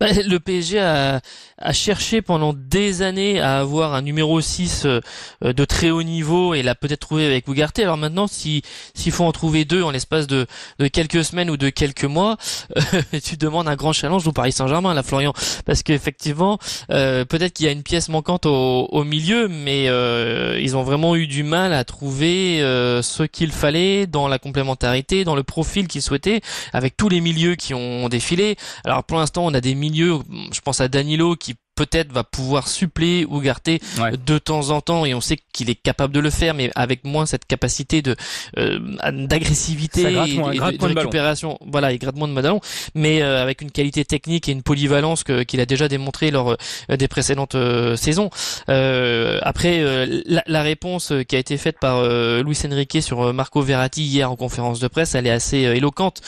bah, 0.00 0.12
le 0.12 0.38
PSG 0.38 0.78
a, 0.78 1.20
a, 1.58 1.72
cherché 1.72 2.22
pendant 2.22 2.52
des 2.52 3.02
années 3.02 3.40
à 3.40 3.58
avoir 3.58 3.94
un 3.94 4.02
numéro 4.02 4.40
6 4.40 4.86
euh, 4.86 5.00
de 5.42 5.64
très 5.64 5.90
haut 5.90 6.02
niveau 6.02 6.54
et 6.54 6.62
l'a 6.62 6.74
peut-être 6.74 7.00
trouvé 7.00 7.26
avec 7.26 7.48
Ougarté. 7.48 7.82
Alors 7.82 7.96
maintenant, 7.96 8.26
s'il 8.26 8.62
faut 9.10 9.24
en 9.24 9.32
trouver 9.32 9.64
deux 9.64 9.82
en 9.82 9.90
l'espace 9.90 10.26
de, 10.26 10.46
de, 10.78 10.88
quelques 10.88 11.24
semaines 11.24 11.50
ou 11.50 11.56
de 11.56 11.68
quelques 11.68 12.04
mois, 12.04 12.36
euh, 12.76 13.02
tu 13.24 13.36
demandes 13.36 13.68
un 13.68 13.76
grand 13.76 13.92
challenge 13.92 14.26
au 14.26 14.32
Paris 14.32 14.52
Saint-Germain, 14.52 14.94
là, 14.94 15.02
Florian, 15.02 15.32
parce 15.64 15.82
qu'effectivement, 15.82 16.58
euh, 16.90 17.24
peut-être 17.24 17.52
qu'il 17.52 17.66
y 17.66 17.68
a 17.68 17.72
une 17.72 17.82
pièce 17.82 18.08
manquante 18.08 18.46
au, 18.46 18.88
au 18.90 19.04
milieu, 19.04 19.48
mais 19.48 19.88
euh, 19.88 20.58
ils 20.60 20.76
ont 20.76 20.82
vraiment 20.82 21.16
eu 21.16 21.26
du 21.26 21.42
mal 21.42 21.72
à 21.72 21.84
trouver 21.84 22.58
ce 23.02 23.22
qu'il 23.22 23.52
fallait 23.52 24.06
dans 24.06 24.28
la 24.28 24.38
complémentarité, 24.38 25.24
dans 25.24 25.34
le 25.34 25.42
profil 25.42 25.88
qu'ils 25.88 26.02
souhaitaient, 26.02 26.40
avec 26.72 26.96
tous 26.96 27.08
les 27.08 27.20
milieux 27.20 27.54
qui 27.54 27.74
ont 27.74 28.08
défilé. 28.08 28.56
Alors 28.84 29.04
pour 29.04 29.18
l'instant, 29.18 29.44
on 29.44 29.54
a 29.54 29.60
des 29.60 29.74
milieu, 29.74 30.18
je 30.52 30.60
pense 30.60 30.80
à 30.80 30.88
Danilo 30.88 31.36
peut-être 31.76 32.10
va 32.10 32.24
pouvoir 32.24 32.66
suppléer 32.66 33.24
Ougarté 33.26 33.80
de 34.24 34.38
temps 34.38 34.70
en 34.70 34.80
temps 34.80 35.04
et 35.04 35.14
on 35.14 35.20
sait 35.20 35.38
qu'il 35.52 35.70
est 35.70 35.74
capable 35.74 36.12
de 36.14 36.20
le 36.20 36.30
faire 36.30 36.54
mais 36.54 36.70
avec 36.74 37.04
moins 37.04 37.26
cette 37.26 37.44
capacité 37.44 38.02
de 38.02 38.16
euh, 38.58 38.80
d'agressivité 39.12 40.02
et, 40.02 40.36
de, 40.36 40.84
récupération. 40.84 41.58
Voilà 41.60 41.92
il 41.92 41.98
gratte 41.98 42.16
moins 42.16 42.28
de 42.28 42.34
ballon 42.34 42.60
mais 42.94 43.22
euh, 43.22 43.42
avec 43.42 43.60
une 43.60 43.70
qualité 43.70 44.04
technique 44.04 44.48
et 44.48 44.52
une 44.52 44.62
polyvalence 44.62 45.22
qu'il 45.22 45.60
a 45.60 45.66
déjà 45.66 45.88
démontré 45.88 46.30
lors 46.30 46.56
euh, 46.90 46.96
des 46.96 47.08
précédentes 47.08 47.56
saisons. 47.96 48.30
Après 48.66 49.82
la, 50.26 50.42
la, 50.46 50.62
réponse 50.62 51.12
qui 51.28 51.36
a 51.36 51.38
été 51.38 51.58
faite 51.58 51.78
par 51.78 52.02
Luis 52.42 52.58
Enrique 52.64 53.02
sur 53.02 53.34
Marco 53.34 53.60
Verratti 53.60 54.02
hier 54.02 54.30
en 54.30 54.36
conférence 54.36 54.80
de 54.80 54.88
presse 54.88 55.14
elle 55.14 55.26
est 55.26 55.30
assez 55.30 55.58
éloquente 55.58 56.22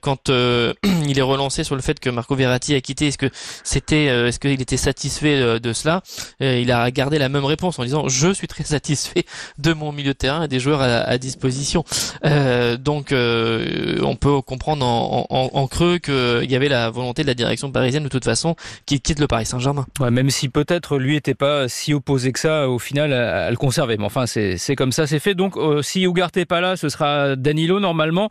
quand 0.00 0.28
il 0.28 1.18
est 1.18 1.22
relancé 1.22 1.64
sur 1.64 1.74
le 1.74 1.82
fait 1.82 1.98
que 1.98 2.08
Marco 2.10 2.36
Verratti 2.36 2.74
a 2.74 2.80
quitté. 2.80 3.08
Est-ce 3.08 3.18
que 3.18 3.30
c'était 3.64 4.04
est-ce 4.04 4.38
qu'il 4.38 4.60
était 4.60 4.76
satisfait 4.76 4.91
euh, 5.24 5.58
de 5.58 5.72
cela. 5.72 6.02
il 6.40 6.70
a 6.70 6.90
gardé 6.90 7.18
la 7.18 7.28
même 7.28 7.44
réponse 7.44 7.78
en 7.78 7.84
disant 7.84 8.08
je 8.08 8.32
suis 8.32 8.46
très 8.46 8.64
satisfait 8.72 9.24
de 9.58 9.72
mon 9.72 9.92
milieu 9.92 10.12
de 10.12 10.18
terrain 10.18 10.44
et 10.44 10.48
des 10.48 10.60
joueurs 10.60 10.80
à, 10.82 11.18
disposition. 11.18 11.84
Euh, 12.24 12.76
donc 12.76 13.12
euh, 13.12 13.98
on 14.02 14.16
peut 14.16 14.40
comprendre 14.42 14.84
en, 14.84 15.66
creux 15.66 15.98
qu'il 15.98 16.50
y 16.50 16.56
avait 16.56 16.68
la 16.68 16.90
volonté 16.90 17.22
de 17.22 17.28
la 17.28 17.34
direction 17.34 17.70
parisienne 17.70 18.02
de 18.02 18.08
toute 18.08 18.24
façon 18.24 18.56
qu'il 18.86 19.00
quitte 19.00 19.20
le 19.20 19.26
Paris 19.26 19.46
Saint-Germain. 19.46 19.86
Même 20.00 20.30
si 20.30 20.48
peut-être 20.48 20.98
lui 20.98 21.16
était 21.16 21.34
pas 21.34 21.68
si 21.68 21.94
opposé 21.94 22.32
que 22.32 22.38
ça 22.38 22.68
au 22.68 22.78
final 22.78 23.12
à, 23.12 23.50
le 23.50 23.56
conserver. 23.56 23.96
Mais 23.96 24.04
enfin 24.04 24.26
c'est 24.26 24.76
comme 24.76 24.92
ça 24.92 25.06
c'est 25.06 25.18
fait. 25.20 25.34
Donc 25.34 25.56
si 25.82 26.02
Ugarte 26.02 26.36
est 26.36 26.44
pas 26.44 26.60
là, 26.60 26.76
ce 26.76 26.88
sera 26.88 27.36
Danilo 27.36 27.80
normalement. 27.80 28.28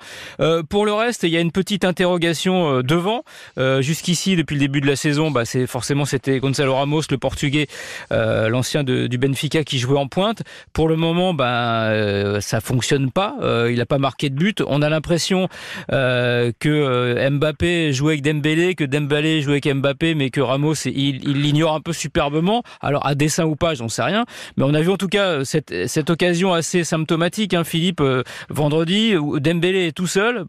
pour 0.69 0.85
le 0.85 0.93
reste, 0.93 1.23
il 1.23 1.29
y 1.29 1.37
a 1.37 1.41
une 1.41 1.51
petite 1.51 1.85
interrogation 1.85 2.81
devant. 2.81 3.23
Jusqu'ici 3.79 4.35
depuis 4.35 4.55
le 4.55 4.59
début 4.59 4.81
de 4.81 4.87
la 4.87 4.95
saison, 4.95 5.31
bah, 5.31 5.45
c'est 5.45 5.67
forcément 5.67 6.05
c'était 6.05 6.39
Gonzalo 6.51 6.75
Ramos, 6.75 7.03
le 7.09 7.17
portugais, 7.17 7.67
euh, 8.11 8.49
l'ancien 8.49 8.83
du 8.83 9.17
Benfica 9.17 9.63
qui 9.63 9.79
jouait 9.79 9.97
en 9.97 10.07
pointe. 10.07 10.43
Pour 10.73 10.89
le 10.89 10.97
moment, 10.97 11.33
ben, 11.33 11.45
euh, 11.45 12.41
ça 12.41 12.59
fonctionne 12.59 13.09
pas. 13.09 13.35
Euh, 13.41 13.69
il 13.71 13.77
n'a 13.77 13.85
pas 13.85 13.99
marqué 13.99 14.29
de 14.29 14.35
but. 14.35 14.61
On 14.67 14.81
a 14.81 14.89
l'impression 14.89 15.47
que 15.89 17.29
Mbappé 17.29 17.93
jouait 17.93 18.13
avec 18.13 18.23
Dembélé, 18.23 18.75
que 18.75 18.83
Dembélé 18.83 19.41
jouait 19.41 19.61
avec 19.65 19.73
Mbappé, 19.73 20.13
mais 20.13 20.29
que 20.29 20.41
Ramos, 20.41 20.73
il 20.85 21.19
l'ignore 21.19 21.73
un 21.73 21.79
peu 21.79 21.93
superbement. 21.93 22.63
Alors, 22.81 23.05
à 23.05 23.15
dessein 23.15 23.45
ou 23.45 23.55
pas, 23.55 23.73
j'en 23.73 23.87
sais 23.87 24.03
rien. 24.03 24.25
Mais 24.57 24.65
on 24.65 24.73
a 24.73 24.81
vu 24.81 24.89
en 24.89 24.97
tout 24.97 25.07
cas 25.07 25.45
cette, 25.45 26.09
occasion 26.09 26.53
assez 26.53 26.83
symptomatique, 26.83 27.53
hein, 27.53 27.63
Philippe, 27.63 28.03
vendredi, 28.49 29.15
où 29.15 29.39
Dembélé 29.39 29.87
est 29.87 29.91
tout 29.93 30.07
seul. 30.07 30.45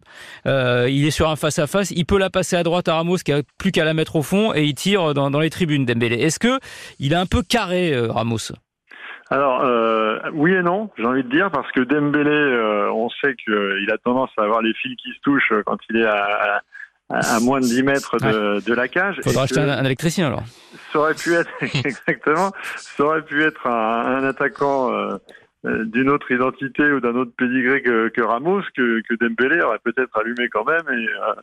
il 0.47 1.06
est 1.06 1.12
sur 1.12 1.30
un 1.30 1.37
face-à-face. 1.37 1.92
Il 1.92 2.06
peut 2.06 2.18
la 2.18 2.30
passer 2.30 2.56
à 2.56 2.64
droite 2.64 2.88
à 2.88 2.94
Ramos, 2.94 3.18
qui 3.18 3.30
a 3.30 3.42
plus 3.59 3.71
qu'à 3.71 3.85
la 3.85 3.94
mettre 3.94 4.16
au 4.16 4.23
fond, 4.23 4.52
et 4.52 4.64
il 4.64 4.75
tire 4.75 5.14
dans 5.14 5.38
les 5.38 5.50
tribunes. 5.50 5.92
Est-ce 6.01 6.39
que 6.39 6.59
il 6.99 7.13
est 7.13 7.17
un 7.17 7.27
peu 7.27 7.43
carré, 7.43 7.93
euh, 7.95 8.11
Ramos 8.11 8.53
alors 9.33 9.65
euh, 9.65 10.19
oui 10.35 10.53
et 10.53 10.61
non, 10.61 10.91
j'ai 10.99 11.07
envie 11.07 11.23
de 11.23 11.31
dire 11.31 11.51
parce 11.51 11.71
que 11.73 11.81
Dembélé, 11.81 12.29
euh, 12.29 12.93
on 12.93 13.09
sait 13.09 13.35
qu'il 13.43 13.89
a 13.91 13.97
tendance 13.97 14.29
à 14.37 14.43
avoir 14.43 14.61
les 14.61 14.75
fils 14.75 14.95
qui 14.97 15.09
se 15.09 15.21
touchent 15.23 15.55
quand 15.65 15.79
il 15.89 15.97
est 15.97 16.07
à, 16.07 16.61
moins 17.41 17.61
de 17.61 17.65
10 17.65 17.83
mètres 17.83 18.19
de, 18.19 18.75
la 18.75 18.89
cage. 18.89 19.17
Faudra 19.25 19.45
acheter 19.45 19.61
un, 19.61 19.85
électricien 19.85 20.27
alors. 20.27 20.43
Ça 20.93 20.99
aurait 20.99 21.15
pu 21.15 21.33
être 21.35 21.51
exactement, 21.63 22.53
ça 22.77 23.05
aurait 23.05 23.23
pu 23.23 23.43
être 23.43 23.67
un, 23.67 24.23
attaquant 24.23 24.93
euh, 24.93 25.17
d'une 25.64 26.11
autre 26.11 26.31
identité 26.33 26.83
ou 26.90 27.00
d'un 27.00 27.14
autre 27.14 27.31
pédigré 27.37 27.83
que, 27.83 28.09
que 28.09 28.21
Ramos, 28.21 28.62
que, 28.76 29.00
que, 29.02 29.14
Dembélé 29.14 29.61
aurait 29.62 29.78
peut-être 29.78 30.19
allumé 30.19 30.49
quand 30.49 30.64
même, 30.64 30.83
et, 30.88 31.09
euh, 31.09 31.35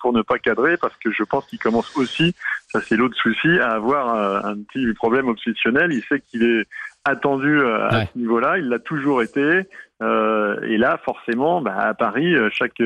pour 0.00 0.14
ne 0.14 0.22
pas 0.22 0.38
cadrer, 0.38 0.78
parce 0.78 0.96
que 0.96 1.10
je 1.10 1.22
pense 1.24 1.46
qu'il 1.46 1.58
commence 1.58 1.94
aussi, 1.96 2.34
ça 2.68 2.80
c'est 2.80 2.96
l'autre 2.96 3.16
souci, 3.16 3.58
à 3.58 3.72
avoir 3.72 4.14
euh, 4.14 4.50
un 4.50 4.56
petit 4.62 4.94
problème 4.94 5.28
obsessionnel. 5.28 5.92
Il 5.92 6.02
sait 6.04 6.20
qu'il 6.20 6.42
est 6.42 6.64
attendu 7.04 7.60
à 7.60 8.06
ce 8.06 8.18
niveau-là, 8.18 8.58
il 8.58 8.68
l'a 8.68 8.78
toujours 8.78 9.22
été, 9.22 9.62
et 10.00 10.76
là 10.78 10.98
forcément, 11.04 11.60
bah, 11.60 11.76
à 11.76 11.94
Paris, 11.94 12.34
chaque 12.50 12.82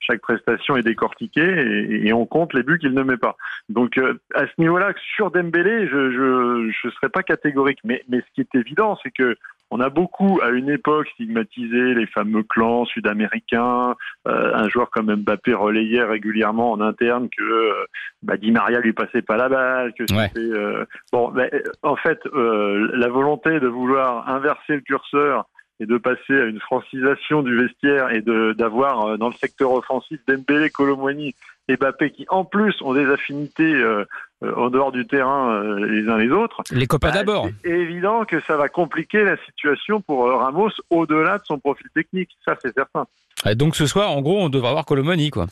chaque 0.00 0.20
prestation 0.20 0.76
est 0.76 0.82
décortiquée 0.82 1.40
et, 1.40 2.08
et 2.08 2.12
on 2.12 2.26
compte 2.26 2.52
les 2.52 2.62
buts 2.62 2.78
qu'il 2.78 2.92
ne 2.92 3.02
met 3.02 3.16
pas. 3.16 3.36
Donc 3.68 3.98
à 4.34 4.46
ce 4.46 4.52
niveau-là, 4.58 4.92
sur 5.14 5.30
Dembélé, 5.30 5.88
je 5.88 6.10
je 6.10 6.70
je 6.70 6.90
serais 6.90 7.08
pas 7.08 7.22
catégorique, 7.22 7.80
mais 7.84 8.02
mais 8.08 8.20
ce 8.20 8.26
qui 8.34 8.40
est 8.42 8.54
évident, 8.54 8.98
c'est 9.02 9.10
que 9.10 9.36
on 9.70 9.80
a 9.80 9.88
beaucoup, 9.88 10.40
à 10.42 10.48
une 10.48 10.68
époque, 10.68 11.08
stigmatisé 11.14 11.94
les 11.94 12.06
fameux 12.06 12.42
clans 12.42 12.84
sud-américains. 12.86 13.94
Euh, 14.26 14.54
un 14.54 14.68
joueur 14.68 14.90
comme 14.90 15.14
Mbappé 15.14 15.54
relayait 15.54 16.02
régulièrement 16.02 16.72
en 16.72 16.80
interne 16.80 17.28
que 17.28 17.42
euh, 17.42 17.84
bah, 18.22 18.36
Di 18.36 18.50
Maria 18.50 18.80
lui 18.80 18.92
passait 18.92 19.22
pas 19.22 19.36
la 19.36 19.48
balle, 19.48 19.92
que 19.94 20.04
c'était 20.08 20.40
euh, 20.40 20.84
bon. 21.12 21.30
Bah, 21.30 21.44
en 21.82 21.96
fait, 21.96 22.18
la 22.34 23.08
volonté 23.08 23.60
de 23.60 23.68
vouloir 23.68 24.28
inverser 24.28 24.74
le 24.74 24.80
curseur 24.80 25.46
et 25.78 25.86
de 25.86 25.96
passer 25.98 26.34
à 26.34 26.44
une 26.44 26.60
francisation 26.60 27.42
du 27.42 27.56
vestiaire 27.56 28.10
et 28.12 28.22
d'avoir 28.22 29.16
dans 29.18 29.28
le 29.28 29.34
secteur 29.34 29.72
offensif 29.72 30.20
Dembélé, 30.26 30.68
Colomboigny 30.70 31.34
et 31.70 31.76
Mbappé 31.76 32.10
qui 32.10 32.26
en 32.28 32.44
plus 32.44 32.74
ont 32.82 32.94
des 32.94 33.06
affinités 33.06 33.72
euh, 33.72 34.04
en 34.42 34.70
dehors 34.70 34.92
du 34.92 35.06
terrain 35.06 35.52
euh, 35.52 35.86
les 35.86 36.08
uns 36.08 36.16
les 36.16 36.30
autres. 36.30 36.62
Les 36.70 36.86
copains 36.86 37.08
bah, 37.08 37.14
d'abord. 37.14 37.48
C'est 37.62 37.70
évident 37.70 38.24
que 38.24 38.40
ça 38.46 38.56
va 38.56 38.68
compliquer 38.68 39.22
la 39.22 39.36
situation 39.44 40.00
pour 40.00 40.26
euh, 40.26 40.36
Ramos 40.36 40.70
au-delà 40.90 41.38
de 41.38 41.44
son 41.44 41.58
profil 41.58 41.86
technique, 41.94 42.30
ça 42.44 42.56
c'est 42.62 42.72
certain. 42.74 43.06
Et 43.46 43.54
donc 43.54 43.76
ce 43.76 43.86
soir, 43.86 44.10
en 44.10 44.22
gros, 44.22 44.40
on 44.40 44.48
devra 44.48 44.70
avoir 44.70 44.84
Colomani, 44.84 45.30
quoi. 45.30 45.46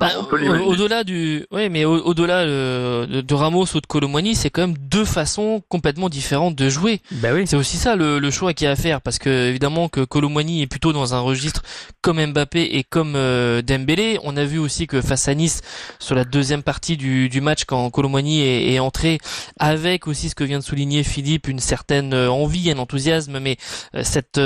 Bah, 0.00 0.10
au-delà 0.66 1.04
du, 1.04 1.46
ouais, 1.50 1.68
mais 1.68 1.84
au-delà 1.84 2.44
de, 2.44 3.34
Ramos 3.34 3.66
ou 3.74 3.80
de 3.80 3.86
Colomani, 3.86 4.34
c'est 4.34 4.50
quand 4.50 4.62
même 4.62 4.78
deux 4.78 5.04
façons 5.04 5.62
complètement 5.68 6.08
différentes 6.08 6.54
de 6.54 6.68
jouer. 6.68 7.00
Bah 7.12 7.28
oui. 7.34 7.44
C'est 7.46 7.56
aussi 7.56 7.76
ça 7.76 7.96
le, 7.96 8.30
choix 8.30 8.54
qu'il 8.54 8.64
y 8.64 8.68
a 8.68 8.72
à 8.72 8.76
faire, 8.76 9.00
parce 9.00 9.18
que 9.18 9.48
évidemment 9.48 9.88
que 9.88 10.00
Colomani 10.00 10.62
est 10.62 10.66
plutôt 10.66 10.92
dans 10.92 11.14
un 11.14 11.20
registre 11.20 11.62
comme 12.00 12.24
Mbappé 12.24 12.62
et 12.62 12.84
comme 12.84 13.14
euh, 13.16 13.60
Dembélé. 13.62 14.18
On 14.24 14.36
a 14.36 14.44
vu 14.44 14.58
aussi 14.58 14.86
que 14.86 15.02
face 15.02 15.28
à 15.28 15.34
Nice, 15.34 15.60
sur 15.98 16.14
la 16.14 16.24
deuxième 16.24 16.62
partie 16.62 16.96
du, 16.96 17.28
du 17.28 17.40
match, 17.40 17.64
quand 17.64 17.88
Colomani 17.90 18.40
est, 18.40 18.72
est, 18.72 18.78
entré, 18.78 19.18
avec 19.58 20.06
aussi 20.06 20.30
ce 20.30 20.34
que 20.34 20.44
vient 20.44 20.58
de 20.58 20.64
souligner 20.64 21.02
Philippe, 21.02 21.48
une 21.48 21.60
certaine 21.60 22.14
euh, 22.14 22.30
envie, 22.30 22.70
un 22.70 22.78
enthousiasme, 22.78 23.38
mais 23.38 23.56
euh, 23.94 24.02
cette 24.02 24.40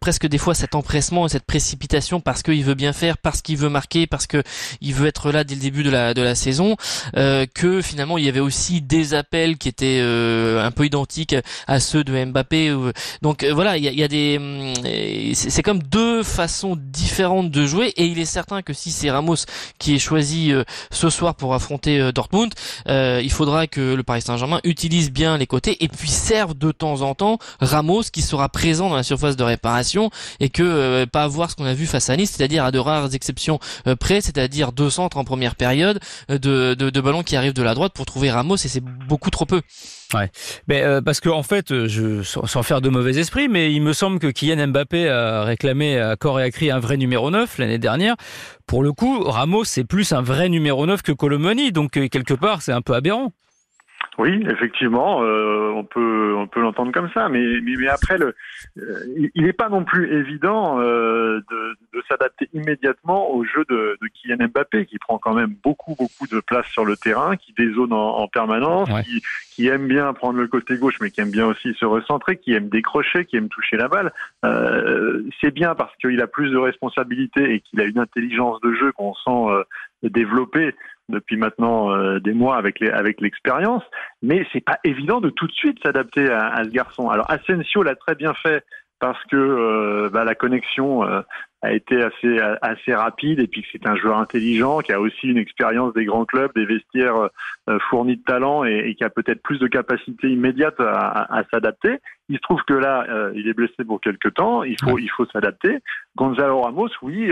presque 0.00 0.26
des 0.26 0.38
fois 0.38 0.54
cet 0.54 0.74
empressement, 0.74 1.28
cette 1.28 1.44
précipitation 1.44 2.20
parce 2.20 2.42
qu'il 2.42 2.64
veut 2.64 2.74
bien 2.74 2.92
faire, 2.92 3.18
parce 3.18 3.42
qu'il 3.42 3.56
veut 3.56 3.68
marquer, 3.68 4.06
parce 4.06 4.25
que 4.26 4.42
il 4.80 4.94
veut 4.94 5.06
être 5.06 5.30
là 5.32 5.44
dès 5.44 5.54
le 5.54 5.60
début 5.60 5.82
de 5.82 5.90
la 5.90 6.14
de 6.14 6.22
la 6.22 6.34
saison, 6.34 6.76
euh, 7.16 7.46
que 7.52 7.82
finalement 7.82 8.18
il 8.18 8.24
y 8.24 8.28
avait 8.28 8.40
aussi 8.40 8.82
des 8.82 9.14
appels 9.14 9.58
qui 9.58 9.68
étaient 9.68 10.00
euh, 10.00 10.64
un 10.64 10.70
peu 10.70 10.86
identiques 10.86 11.36
à 11.66 11.80
ceux 11.80 12.04
de 12.04 12.24
Mbappé. 12.24 12.74
Donc 13.22 13.42
euh, 13.42 13.52
voilà, 13.52 13.76
il 13.76 13.84
y 13.84 14.02
a, 14.02 14.08
des 14.08 14.38
hum, 14.38 14.72
c'est 15.34 15.62
comme 15.62 15.82
deux 15.82 16.22
façons 16.22 16.76
différentes 16.76 17.50
de 17.50 17.66
jouer 17.66 17.88
et 17.96 18.06
il 18.06 18.18
est 18.18 18.24
certain 18.24 18.62
que 18.62 18.72
si 18.72 18.90
c'est 18.90 19.10
Ramos 19.10 19.36
qui 19.78 19.94
est 19.94 19.98
choisi 19.98 20.52
ce 20.90 21.10
soir 21.10 21.34
pour 21.34 21.54
affronter 21.54 22.12
Dortmund, 22.12 22.52
il 22.88 23.30
faudra 23.30 23.66
que 23.66 23.94
le 23.94 24.02
Paris 24.02 24.22
Saint-Germain 24.22 24.60
utilise 24.64 25.10
bien 25.10 25.36
les 25.36 25.46
côtés 25.46 25.82
et 25.84 25.88
puis 25.88 26.08
serve 26.08 26.56
de 26.56 26.72
temps 26.72 27.02
en 27.02 27.14
temps 27.14 27.38
Ramos 27.60 28.02
qui 28.12 28.22
sera 28.22 28.48
présent 28.48 28.88
dans 28.88 28.96
la 28.96 29.02
surface 29.02 29.36
de 29.36 29.44
réparation 29.44 30.10
et 30.40 30.48
que 30.48 31.04
pas 31.04 31.24
avoir 31.24 31.50
ce 31.50 31.56
qu'on 31.56 31.64
a 31.64 31.74
vu 31.74 31.86
face 31.86 32.10
à 32.10 32.16
Nice, 32.16 32.34
c'est-à-dire 32.36 32.64
à 32.64 32.70
de 32.70 32.78
rares 32.78 33.14
exceptions 33.14 33.58
près, 33.98 34.15
c'est-à-dire 34.20 34.72
deux 34.72 34.90
centres 34.90 35.16
en 35.16 35.24
première 35.24 35.54
période 35.54 36.00
euh, 36.30 36.38
de, 36.38 36.74
de, 36.74 37.00
ballons 37.00 37.22
qui 37.22 37.36
arrivent 37.36 37.52
de 37.52 37.62
la 37.62 37.74
droite 37.74 37.92
pour 37.94 38.06
trouver 38.06 38.30
Ramos 38.30 38.56
et 38.56 38.68
c'est 38.68 38.82
beaucoup 38.82 39.30
trop 39.30 39.46
peu. 39.46 39.62
Ouais, 40.14 40.30
mais 40.68 40.82
euh, 40.82 41.00
parce 41.00 41.20
que 41.20 41.28
en 41.28 41.42
fait, 41.42 41.72
euh, 41.72 41.88
je 41.88 42.22
sans 42.22 42.62
faire 42.62 42.80
de 42.80 42.88
mauvais 42.88 43.18
esprit, 43.18 43.48
mais 43.48 43.72
il 43.72 43.82
me 43.82 43.92
semble 43.92 44.18
que 44.18 44.28
Kylian 44.28 44.68
Mbappé 44.68 45.08
a 45.08 45.44
réclamé 45.44 45.98
à 45.98 46.16
corps 46.16 46.40
et 46.40 46.44
à 46.44 46.50
cri 46.50 46.70
un 46.70 46.78
vrai 46.78 46.96
numéro 46.96 47.30
9 47.30 47.58
l'année 47.58 47.78
dernière. 47.78 48.16
Pour 48.66 48.82
le 48.82 48.92
coup, 48.92 49.22
Ramos 49.22 49.64
c'est 49.64 49.84
plus 49.84 50.12
un 50.12 50.22
vrai 50.22 50.48
numéro 50.48 50.86
9 50.86 51.02
que 51.02 51.12
Colomoni, 51.12 51.72
donc 51.72 51.92
quelque 51.92 52.34
part 52.34 52.62
c'est 52.62 52.72
un 52.72 52.82
peu 52.82 52.94
aberrant. 52.94 53.32
Oui, 54.18 54.42
effectivement, 54.48 55.22
euh, 55.22 55.70
on 55.74 55.84
peut 55.84 56.34
on 56.36 56.46
peut 56.46 56.60
l'entendre 56.60 56.90
comme 56.90 57.10
ça, 57.12 57.28
mais 57.28 57.60
mais, 57.60 57.86
après 57.88 58.16
le, 58.16 58.34
euh, 58.78 59.00
il 59.34 59.44
n'est 59.44 59.52
pas 59.52 59.68
non 59.68 59.84
plus 59.84 60.10
évident 60.20 60.80
euh, 60.80 61.40
de, 61.50 61.76
de 61.92 62.02
s'adapter 62.08 62.48
immédiatement 62.54 63.30
au 63.30 63.44
jeu 63.44 63.64
de, 63.68 63.98
de 64.00 64.08
Kylian 64.08 64.48
Mbappé, 64.48 64.86
qui 64.86 64.98
prend 64.98 65.18
quand 65.18 65.34
même 65.34 65.54
beaucoup 65.62 65.94
beaucoup 65.98 66.26
de 66.26 66.40
place 66.40 66.66
sur 66.68 66.86
le 66.86 66.96
terrain, 66.96 67.36
qui 67.36 67.52
dézone 67.52 67.92
en, 67.92 68.16
en 68.16 68.26
permanence, 68.26 68.88
qui, 69.04 69.22
qui 69.50 69.68
aime 69.68 69.86
bien 69.86 70.10
prendre 70.14 70.38
le 70.38 70.48
côté 70.48 70.78
gauche, 70.78 70.96
mais 71.02 71.10
qui 71.10 71.20
aime 71.20 71.30
bien 71.30 71.46
aussi 71.46 71.74
se 71.74 71.84
recentrer, 71.84 72.38
qui 72.38 72.54
aime 72.54 72.70
décrocher, 72.70 73.26
qui 73.26 73.36
aime 73.36 73.50
toucher 73.50 73.76
la 73.76 73.88
balle. 73.88 74.12
Euh, 74.46 75.24
c'est 75.42 75.52
bien 75.52 75.74
parce 75.74 75.94
qu'il 75.96 76.20
a 76.22 76.26
plus 76.26 76.50
de 76.50 76.56
responsabilités 76.56 77.52
et 77.52 77.60
qu'il 77.60 77.82
a 77.82 77.84
une 77.84 77.98
intelligence 77.98 78.62
de 78.62 78.72
jeu 78.72 78.92
qu'on 78.92 79.14
sent 79.14 79.64
développer 80.02 80.74
depuis 81.08 81.36
maintenant 81.36 81.92
euh, 81.92 82.18
des 82.18 82.32
mois 82.32 82.56
avec 82.56 82.80
les, 82.80 82.90
avec 82.90 83.20
l'expérience, 83.20 83.82
mais 84.22 84.46
c'est 84.52 84.64
pas 84.64 84.78
évident 84.84 85.20
de 85.20 85.30
tout 85.30 85.46
de 85.46 85.52
suite 85.52 85.78
s'adapter 85.84 86.30
à, 86.30 86.48
à, 86.48 86.64
ce 86.64 86.70
garçon. 86.70 87.08
Alors 87.08 87.30
Asensio 87.30 87.82
l'a 87.82 87.94
très 87.94 88.14
bien 88.14 88.34
fait 88.34 88.64
parce 88.98 89.22
que 89.24 89.36
euh, 89.36 90.10
bah, 90.10 90.24
la 90.24 90.34
connexion 90.34 91.04
euh, 91.04 91.20
a 91.62 91.72
été 91.72 92.02
assez 92.02 92.38
assez 92.62 92.94
rapide 92.94 93.40
et 93.40 93.46
puis 93.46 93.64
c'est 93.72 93.86
un 93.86 93.96
joueur 93.96 94.18
intelligent 94.18 94.80
qui 94.80 94.92
a 94.92 95.00
aussi 95.00 95.28
une 95.28 95.38
expérience 95.38 95.92
des 95.94 96.04
grands 96.04 96.24
clubs, 96.24 96.52
des 96.54 96.64
vestiaires 96.64 97.28
euh, 97.68 97.78
fournis 97.90 98.16
de 98.16 98.22
talent 98.22 98.64
et, 98.64 98.94
qui 98.94 99.04
a 99.04 99.10
peut-être 99.10 99.42
plus 99.42 99.58
de 99.58 99.66
capacité 99.66 100.28
immédiate 100.28 100.78
à, 100.80 101.34
à, 101.34 101.44
s'adapter. 101.50 101.98
Il 102.28 102.36
se 102.36 102.42
trouve 102.42 102.62
que 102.66 102.74
là, 102.74 103.06
il 103.34 103.46
est 103.46 103.52
blessé 103.52 103.84
pour 103.86 104.00
quelque 104.00 104.28
temps. 104.28 104.64
Il 104.64 104.76
faut 104.82 104.98
il 104.98 105.08
faut 105.08 105.26
s'adapter. 105.26 105.78
Gonzalo 106.16 106.60
Ramos, 106.60 106.88
oui, 107.02 107.30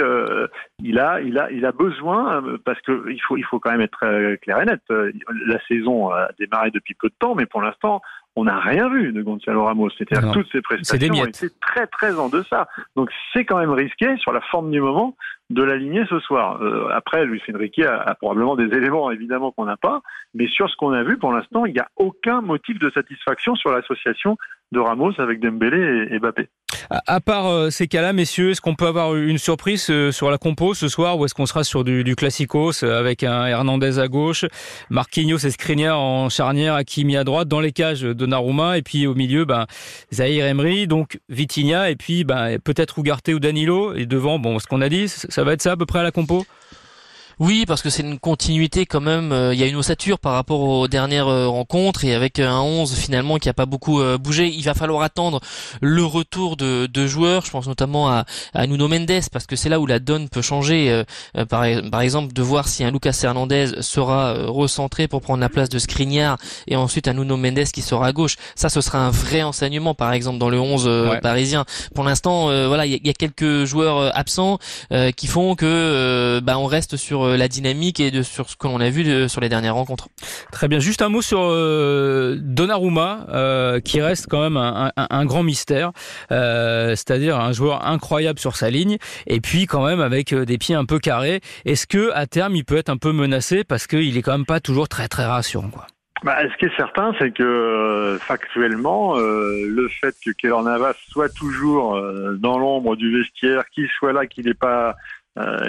il 0.82 0.98
a 1.00 1.20
il 1.20 1.38
a 1.38 1.50
il 1.50 1.66
a 1.66 1.72
besoin 1.72 2.44
parce 2.64 2.80
que 2.82 3.10
il 3.10 3.20
faut 3.20 3.36
il 3.36 3.44
faut 3.44 3.58
quand 3.58 3.72
même 3.72 3.80
être 3.80 4.36
clair 4.36 4.60
et 4.60 4.66
net. 4.66 4.80
La 4.88 5.58
saison 5.66 6.10
a 6.10 6.28
démarré 6.38 6.70
depuis 6.70 6.94
peu 6.94 7.08
de 7.08 7.14
temps, 7.18 7.34
mais 7.34 7.46
pour 7.46 7.60
l'instant, 7.60 8.02
on 8.36 8.44
n'a 8.44 8.58
rien 8.58 8.88
vu 8.88 9.12
de 9.12 9.22
Gonzalo 9.22 9.64
Ramos. 9.64 9.90
C'est-à-dire 9.96 10.32
toutes 10.32 10.50
ses 10.50 10.60
prestations 10.60 11.14
ont 11.14 11.26
été 11.26 11.48
très 11.60 11.86
très 11.86 12.18
en 12.18 12.28
deçà. 12.28 12.68
Donc 12.96 13.10
c'est 13.32 13.44
quand 13.44 13.58
même 13.58 13.70
risqué 13.70 14.16
sur 14.18 14.32
la 14.32 14.40
forme 14.40 14.70
du 14.70 14.80
moment 14.80 15.16
de 15.50 15.62
l'aligner 15.62 16.04
ce 16.08 16.18
soir. 16.20 16.62
Euh, 16.62 16.88
après, 16.92 17.24
Luis 17.26 17.42
Enrique 17.54 17.80
a, 17.80 18.14
probablement 18.14 18.56
des 18.56 18.74
éléments 18.76 19.10
évidemment 19.10 19.52
qu'on 19.52 19.66
n'a 19.66 19.76
pas, 19.76 20.00
mais 20.32 20.48
sur 20.48 20.68
ce 20.70 20.76
qu'on 20.76 20.92
a 20.92 21.02
vu 21.02 21.18
pour 21.18 21.32
l'instant, 21.32 21.66
il 21.66 21.74
n'y 21.74 21.80
a 21.80 21.88
aucun 21.96 22.40
motif 22.40 22.78
de 22.78 22.90
satisfaction 22.90 23.54
sur 23.54 23.70
l'association 23.70 24.36
de 24.72 24.80
Ramos 24.80 25.12
avec 25.18 25.40
Dembélé 25.40 26.08
et, 26.10 26.14
et 26.14 26.18
Mbappé. 26.18 26.48
À, 26.90 27.20
part 27.20 27.46
euh, 27.46 27.70
ces 27.70 27.86
cas-là, 27.86 28.12
messieurs, 28.12 28.50
est-ce 28.50 28.60
qu'on 28.60 28.74
peut 28.74 28.86
avoir 28.86 29.14
une 29.14 29.38
surprise 29.38 29.88
euh, 29.90 30.10
sur 30.10 30.30
la 30.30 30.38
compo 30.38 30.74
ce 30.74 30.88
soir 30.88 31.18
ou 31.18 31.24
est-ce 31.24 31.34
qu'on 31.34 31.46
sera 31.46 31.62
sur 31.62 31.84
du, 31.84 32.04
du 32.04 32.16
classicos 32.16 32.82
avec 32.82 33.22
un 33.22 33.46
Hernandez 33.46 33.98
à 33.98 34.08
gauche, 34.08 34.44
Marquinhos 34.90 35.38
et 35.38 35.50
Skriniar 35.50 36.00
en 36.00 36.28
charnière, 36.28 36.74
Hakimi 36.74 37.16
à 37.16 37.24
droite, 37.24 37.48
dans 37.48 37.60
les 37.60 37.72
cages 37.72 38.02
de 38.02 38.26
Naruma 38.26 38.76
et 38.78 38.82
puis 38.82 39.06
au 39.06 39.14
milieu, 39.14 39.44
ben, 39.44 39.66
Zahir 40.12 40.46
Emery, 40.46 40.86
donc 40.86 41.18
Vitinha 41.28 41.90
et 41.90 41.96
puis 41.96 42.24
ben, 42.24 42.58
peut-être 42.58 42.98
Ugarte 42.98 43.28
ou 43.28 43.38
Danilo 43.38 43.94
et 43.94 44.06
devant, 44.06 44.38
bon, 44.38 44.58
ce 44.58 44.66
qu'on 44.66 44.80
a 44.80 44.88
dit, 44.88 45.08
ça 45.34 45.42
va 45.42 45.52
être 45.52 45.62
ça 45.62 45.72
à 45.72 45.76
peu 45.76 45.84
près 45.84 45.98
à 45.98 46.04
la 46.04 46.12
compo? 46.12 46.46
Oui, 47.40 47.64
parce 47.66 47.82
que 47.82 47.90
c'est 47.90 48.02
une 48.02 48.18
continuité 48.18 48.86
quand 48.86 49.00
même. 49.00 49.32
Euh, 49.32 49.54
il 49.54 49.60
y 49.60 49.62
a 49.62 49.66
une 49.66 49.76
ossature 49.76 50.18
par 50.18 50.34
rapport 50.34 50.60
aux 50.60 50.88
dernières 50.88 51.28
euh, 51.28 51.48
rencontres 51.48 52.04
et 52.04 52.14
avec 52.14 52.38
un 52.38 52.60
11 52.60 52.94
finalement 52.94 53.38
qui 53.38 53.48
a 53.48 53.52
pas 53.54 53.66
beaucoup 53.66 54.00
euh, 54.00 54.18
bougé. 54.18 54.48
Il 54.48 54.62
va 54.62 54.74
falloir 54.74 55.02
attendre 55.02 55.40
le 55.80 56.04
retour 56.04 56.56
de, 56.56 56.86
de 56.86 57.06
joueurs. 57.06 57.44
Je 57.44 57.50
pense 57.50 57.66
notamment 57.66 58.08
à, 58.08 58.24
à 58.52 58.66
Nuno 58.66 58.86
Mendes 58.88 59.20
parce 59.32 59.46
que 59.46 59.56
c'est 59.56 59.68
là 59.68 59.80
où 59.80 59.86
la 59.86 59.98
donne 59.98 60.28
peut 60.28 60.42
changer. 60.42 61.02
Par, 61.48 61.64
par, 61.90 62.00
exemple, 62.00 62.32
de 62.32 62.42
voir 62.42 62.68
si 62.68 62.84
un 62.84 62.90
Lucas 62.90 63.18
Hernandez 63.22 63.82
sera 63.82 64.34
recentré 64.46 65.08
pour 65.08 65.20
prendre 65.20 65.40
la 65.40 65.48
place 65.48 65.68
de 65.68 65.78
Skriniar 65.78 66.38
et 66.66 66.76
ensuite 66.76 67.08
un 67.08 67.14
Nuno 67.14 67.36
Mendes 67.36 67.64
qui 67.72 67.82
sera 67.82 68.06
à 68.06 68.12
gauche. 68.12 68.36
Ça, 68.54 68.68
ce 68.68 68.80
sera 68.80 68.98
un 68.98 69.10
vrai 69.10 69.42
enseignement, 69.42 69.94
par 69.94 70.12
exemple 70.12 70.38
dans 70.38 70.50
le 70.50 70.60
11 70.60 71.20
parisien. 71.22 71.64
Pour 71.94 72.04
l'instant, 72.04 72.46
voilà, 72.66 72.86
il 72.86 73.04
y, 73.04 73.10
a 73.10 73.12
quelques 73.12 73.64
joueurs 73.64 74.16
absents 74.16 74.58
qui 75.16 75.26
font 75.26 75.54
que 75.54 76.40
bah, 76.40 76.58
on 76.58 76.66
reste 76.66 76.96
sur 76.96 77.23
euh, 77.24 77.36
la 77.36 77.48
dynamique 77.48 78.00
et 78.00 78.10
de, 78.10 78.22
sur 78.22 78.48
ce 78.48 78.56
que 78.56 78.66
l'on 78.66 78.80
a 78.80 78.90
vu 78.90 79.28
sur 79.28 79.40
les 79.40 79.48
dernières 79.48 79.74
rencontres. 79.74 80.08
Très 80.52 80.68
bien. 80.68 80.78
Juste 80.78 81.02
un 81.02 81.08
mot 81.08 81.22
sur 81.22 81.40
euh, 81.42 82.36
Donnarumma, 82.40 83.26
euh, 83.28 83.80
qui 83.80 84.00
reste 84.00 84.26
quand 84.28 84.42
même 84.42 84.56
un, 84.56 85.24
grand 85.24 85.42
mystère, 85.42 85.92
c'est-à-dire 86.28 87.38
un 87.38 87.52
joueur 87.52 87.86
incroyable 87.86 88.38
sur 88.38 88.56
sa 88.56 88.70
ligne, 88.70 88.98
et 89.26 89.40
puis 89.40 89.66
quand 89.66 89.84
même 89.84 90.00
avec 90.00 90.34
des 90.34 90.58
pieds 90.58 90.74
un 90.74 90.84
peu 90.84 90.98
carrés. 90.98 91.40
Est-ce 91.64 91.86
que 91.86 92.12
à 92.12 92.26
terme 92.26 92.54
il 92.56 92.64
peut 92.64 92.76
être 92.76 92.90
un 92.90 92.96
peu 92.96 93.12
menacé 93.12 93.64
parce 93.64 93.86
qu'il 93.86 94.16
est 94.16 94.22
quand 94.22 94.32
même 94.32 94.46
pas 94.46 94.60
toujours 94.60 94.88
très 94.88 95.08
très 95.08 95.24
rassurant, 95.24 95.70
quoi? 95.70 95.86
Bah, 96.22 96.36
ce 96.50 96.56
qui 96.56 96.64
est 96.64 96.76
certain, 96.76 97.12
c'est 97.18 97.32
que 97.32 98.16
factuellement, 98.20 99.16
le 99.16 99.88
fait 100.00 100.14
que 100.24 100.30
Keller 100.30 100.62
Navas 100.64 100.94
soit 101.08 101.28
toujours 101.28 102.00
dans 102.38 102.58
l'ombre 102.58 102.96
du 102.96 103.18
vestiaire, 103.18 103.64
qu'il 103.74 103.88
soit 103.88 104.12
là, 104.12 104.26
qu'il 104.26 104.46
n'est 104.46 104.54
pas 104.54 104.84
euh, 104.90 104.92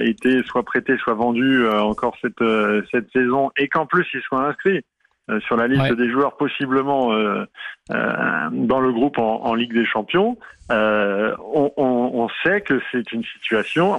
été 0.02 0.44
soit 0.44 0.64
prêté, 0.64 0.98
soit 0.98 1.16
vendu 1.16 1.66
euh, 1.66 1.82
encore 1.82 2.16
cette, 2.22 2.42
euh, 2.42 2.84
cette 2.92 3.12
saison, 3.12 3.52
et 3.58 3.68
qu'en 3.68 3.86
plus 3.86 4.06
il 4.14 4.22
soit 4.22 4.48
inscrit 4.48 4.82
sur 5.48 5.58
la 5.58 5.68
liste 5.68 5.94
des 5.94 6.08
joueurs 6.12 6.38
possiblement 6.38 7.08
dans 7.90 8.80
le 8.80 8.92
groupe 8.92 9.18
en, 9.18 9.44
en, 9.44 9.56
Ligue 9.56 9.74
des 9.74 9.84
Champions, 9.84 10.38
on, 10.70 11.72
on, 11.78 12.12
on, 12.14 12.30
sait 12.44 12.62
que 12.62 12.80
c'est 12.92 13.12
une 13.12 13.24
situation 13.24 13.98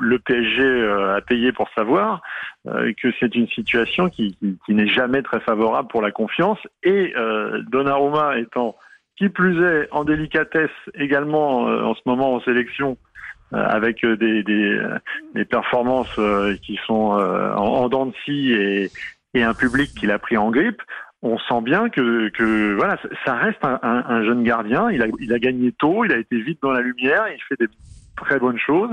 le 0.00 0.18
PSG 0.18 0.88
a 1.14 1.20
payé 1.20 1.52
pour 1.52 1.68
savoir 1.74 2.22
que 2.64 3.12
c'est 3.20 3.34
une 3.34 3.48
situation 3.48 4.08
qui, 4.08 4.34
qui, 4.36 4.58
qui 4.64 4.72
n'est 4.72 4.88
jamais 4.88 5.20
très 5.20 5.40
favorable 5.40 5.88
pour 5.88 6.00
la 6.00 6.10
confiance. 6.10 6.58
Et 6.82 7.12
euh, 7.16 7.60
Donnarumma 7.70 8.38
étant 8.38 8.76
qui 9.18 9.28
plus 9.28 9.62
est 9.62 9.88
en 9.90 10.04
délicatesse 10.04 10.70
également 10.94 11.64
en 11.64 11.94
ce 11.94 12.00
moment 12.06 12.32
en 12.32 12.40
sélection 12.40 12.96
euh, 12.96 13.06
avec 13.52 14.04
euh, 14.04 14.16
des, 14.16 14.42
des, 14.42 14.78
euh, 14.78 14.98
des, 15.34 15.44
performances 15.44 16.18
qui 16.62 16.78
sont 16.86 16.94
en, 16.94 17.56
en 17.56 17.88
dents 17.88 18.06
de 18.06 18.14
scie 18.24 18.52
et, 18.52 18.90
et 19.34 19.42
un 19.42 19.54
public 19.54 19.90
qu'il 19.94 20.10
a 20.10 20.18
pris 20.18 20.36
en 20.36 20.50
grippe, 20.50 20.82
on 21.22 21.38
sent 21.38 21.60
bien 21.62 21.88
que, 21.88 22.28
que 22.30 22.74
voilà, 22.74 22.98
ça 23.24 23.34
reste 23.34 23.64
un, 23.64 23.78
un, 23.82 24.04
un, 24.06 24.24
jeune 24.24 24.44
gardien. 24.44 24.90
Il 24.90 25.02
a, 25.02 25.06
il 25.20 25.32
a 25.32 25.38
gagné 25.38 25.72
tôt, 25.72 26.04
il 26.04 26.12
a 26.12 26.18
été 26.18 26.40
vite 26.40 26.60
dans 26.62 26.72
la 26.72 26.80
lumière, 26.80 27.26
il 27.28 27.40
fait 27.48 27.58
des 27.58 27.70
très 28.16 28.38
bonnes 28.38 28.58
choses, 28.58 28.90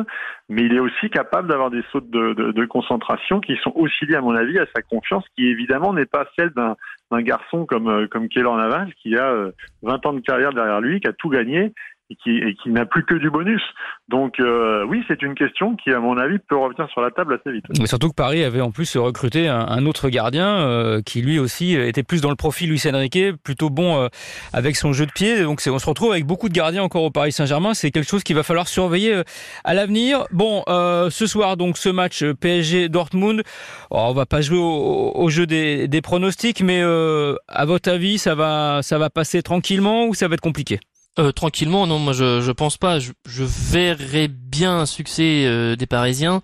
mais 0.50 0.64
il 0.64 0.74
est 0.74 0.80
aussi 0.80 1.10
capable 1.10 1.48
d'avoir 1.48 1.70
des 1.70 1.84
sautes 1.92 2.10
de, 2.10 2.34
de, 2.34 2.52
de, 2.52 2.66
concentration 2.66 3.40
qui 3.40 3.56
sont 3.64 3.72
aussi 3.76 4.06
liées, 4.06 4.16
à 4.16 4.22
mon 4.22 4.36
avis, 4.36 4.60
à 4.60 4.66
sa 4.76 4.82
confiance, 4.82 5.24
qui 5.36 5.48
évidemment 5.48 5.94
n'est 5.94 6.06
pas 6.06 6.26
celle 6.38 6.52
d'un 6.52 6.76
garçon 7.22 7.66
comme, 7.66 8.08
comme 8.10 8.28
Keller 8.28 8.52
Navas, 8.58 8.88
qui 9.02 9.16
a 9.16 9.50
20 9.82 10.06
ans 10.06 10.14
de 10.14 10.20
carrière 10.20 10.52
derrière 10.54 10.82
lui, 10.82 11.00
qui 11.00 11.08
a 11.08 11.14
tout 11.14 11.30
gagné 11.30 11.74
et 12.10 12.16
qui, 12.16 12.38
et 12.38 12.56
qui 12.56 12.70
n'a 12.70 12.86
plus 12.86 13.06
que 13.06 13.16
du 13.16 13.30
bonus. 13.30 13.62
Donc 14.10 14.40
euh, 14.40 14.86
oui, 14.86 15.04
c'est 15.08 15.22
une 15.22 15.36
question 15.36 15.76
qui, 15.76 15.92
à 15.92 16.00
mon 16.00 16.18
avis, 16.18 16.40
peut 16.40 16.58
revenir 16.58 16.90
sur 16.92 17.02
la 17.02 17.12
table 17.12 17.40
assez 17.40 17.52
vite. 17.52 17.66
Mais 17.80 17.88
surtout 17.88 18.10
que 18.10 18.16
Paris 18.16 18.44
avait 18.44 18.62
en 18.62 18.72
plus 18.72 18.98
recruté 18.98 19.48
un, 19.48 19.66
un 19.68 19.86
autre 19.86 20.10
gardien 20.10 20.48
euh, 20.48 21.02
qui 21.02 21.22
lui 21.22 21.40
aussi 21.40 21.74
était 21.76 22.04
plus 22.04 22.22
dans 22.22 22.30
le 22.30 22.36
profil 22.36 22.70
Luis 22.70 22.82
Enrique, 22.86 23.20
plutôt 23.44 23.70
bon 23.70 23.98
euh, 23.98 24.08
avec 24.52 24.76
son 24.76 24.94
jeu 24.94 25.06
de 25.06 25.12
pied. 25.12 25.44
Donc 25.44 25.62
on 25.68 25.80
se 25.80 25.86
retrouve 25.86 26.12
avec 26.12 26.26
beaucoup 26.26 26.50
de 26.50 26.54
gardiens 26.54 26.84
encore 26.84 27.04
au 27.04 27.12
Paris 27.12 27.32
Saint-Germain. 27.32 27.74
C'est 27.74 27.92
quelque 27.92 28.10
chose 28.10 28.24
qu'il 28.24 28.36
va 28.36 28.44
falloir 28.44 28.68
surveiller 28.68 29.14
euh, 29.14 29.24
à 29.64 29.74
l'avenir. 29.74 30.26
Bon, 30.32 30.64
euh, 30.68 31.10
ce 31.10 31.28
soir 31.28 31.58
donc 31.58 31.78
ce 31.78 31.90
match 31.90 32.24
PSG 32.24 32.90
Dortmund. 32.90 33.44
Oh, 33.92 33.98
on 34.10 34.14
va 34.14 34.26
pas 34.26 34.42
jouer 34.42 34.58
au, 34.58 35.12
au 35.16 35.30
jeu 35.30 35.46
des, 35.46 35.88
des, 35.88 36.02
pronostics, 36.02 36.62
mais 36.62 36.82
à 36.82 37.66
votre 37.66 37.90
avis, 37.90 38.18
ça 38.18 38.36
va 38.36 38.82
ça 38.82 38.98
va 38.98 39.10
passer 39.10 39.42
tranquillement 39.42 40.06
ou 40.06 40.14
ça 40.14 40.28
va 40.28 40.34
être 40.34 40.42
compliqué? 40.42 40.80
Euh, 41.20 41.32
tranquillement, 41.32 41.86
non, 41.86 42.00
moi 42.00 42.14
je, 42.14 42.42
je 42.42 42.52
pense 42.52 42.78
pas. 42.78 43.00
Je, 43.00 43.12
je 43.28 43.44
verrais 43.44 44.28
bien 44.28 44.80
un 44.80 44.86
succès 44.86 45.46
euh, 45.46 45.76
des 45.76 45.86
Parisiens, 45.86 46.42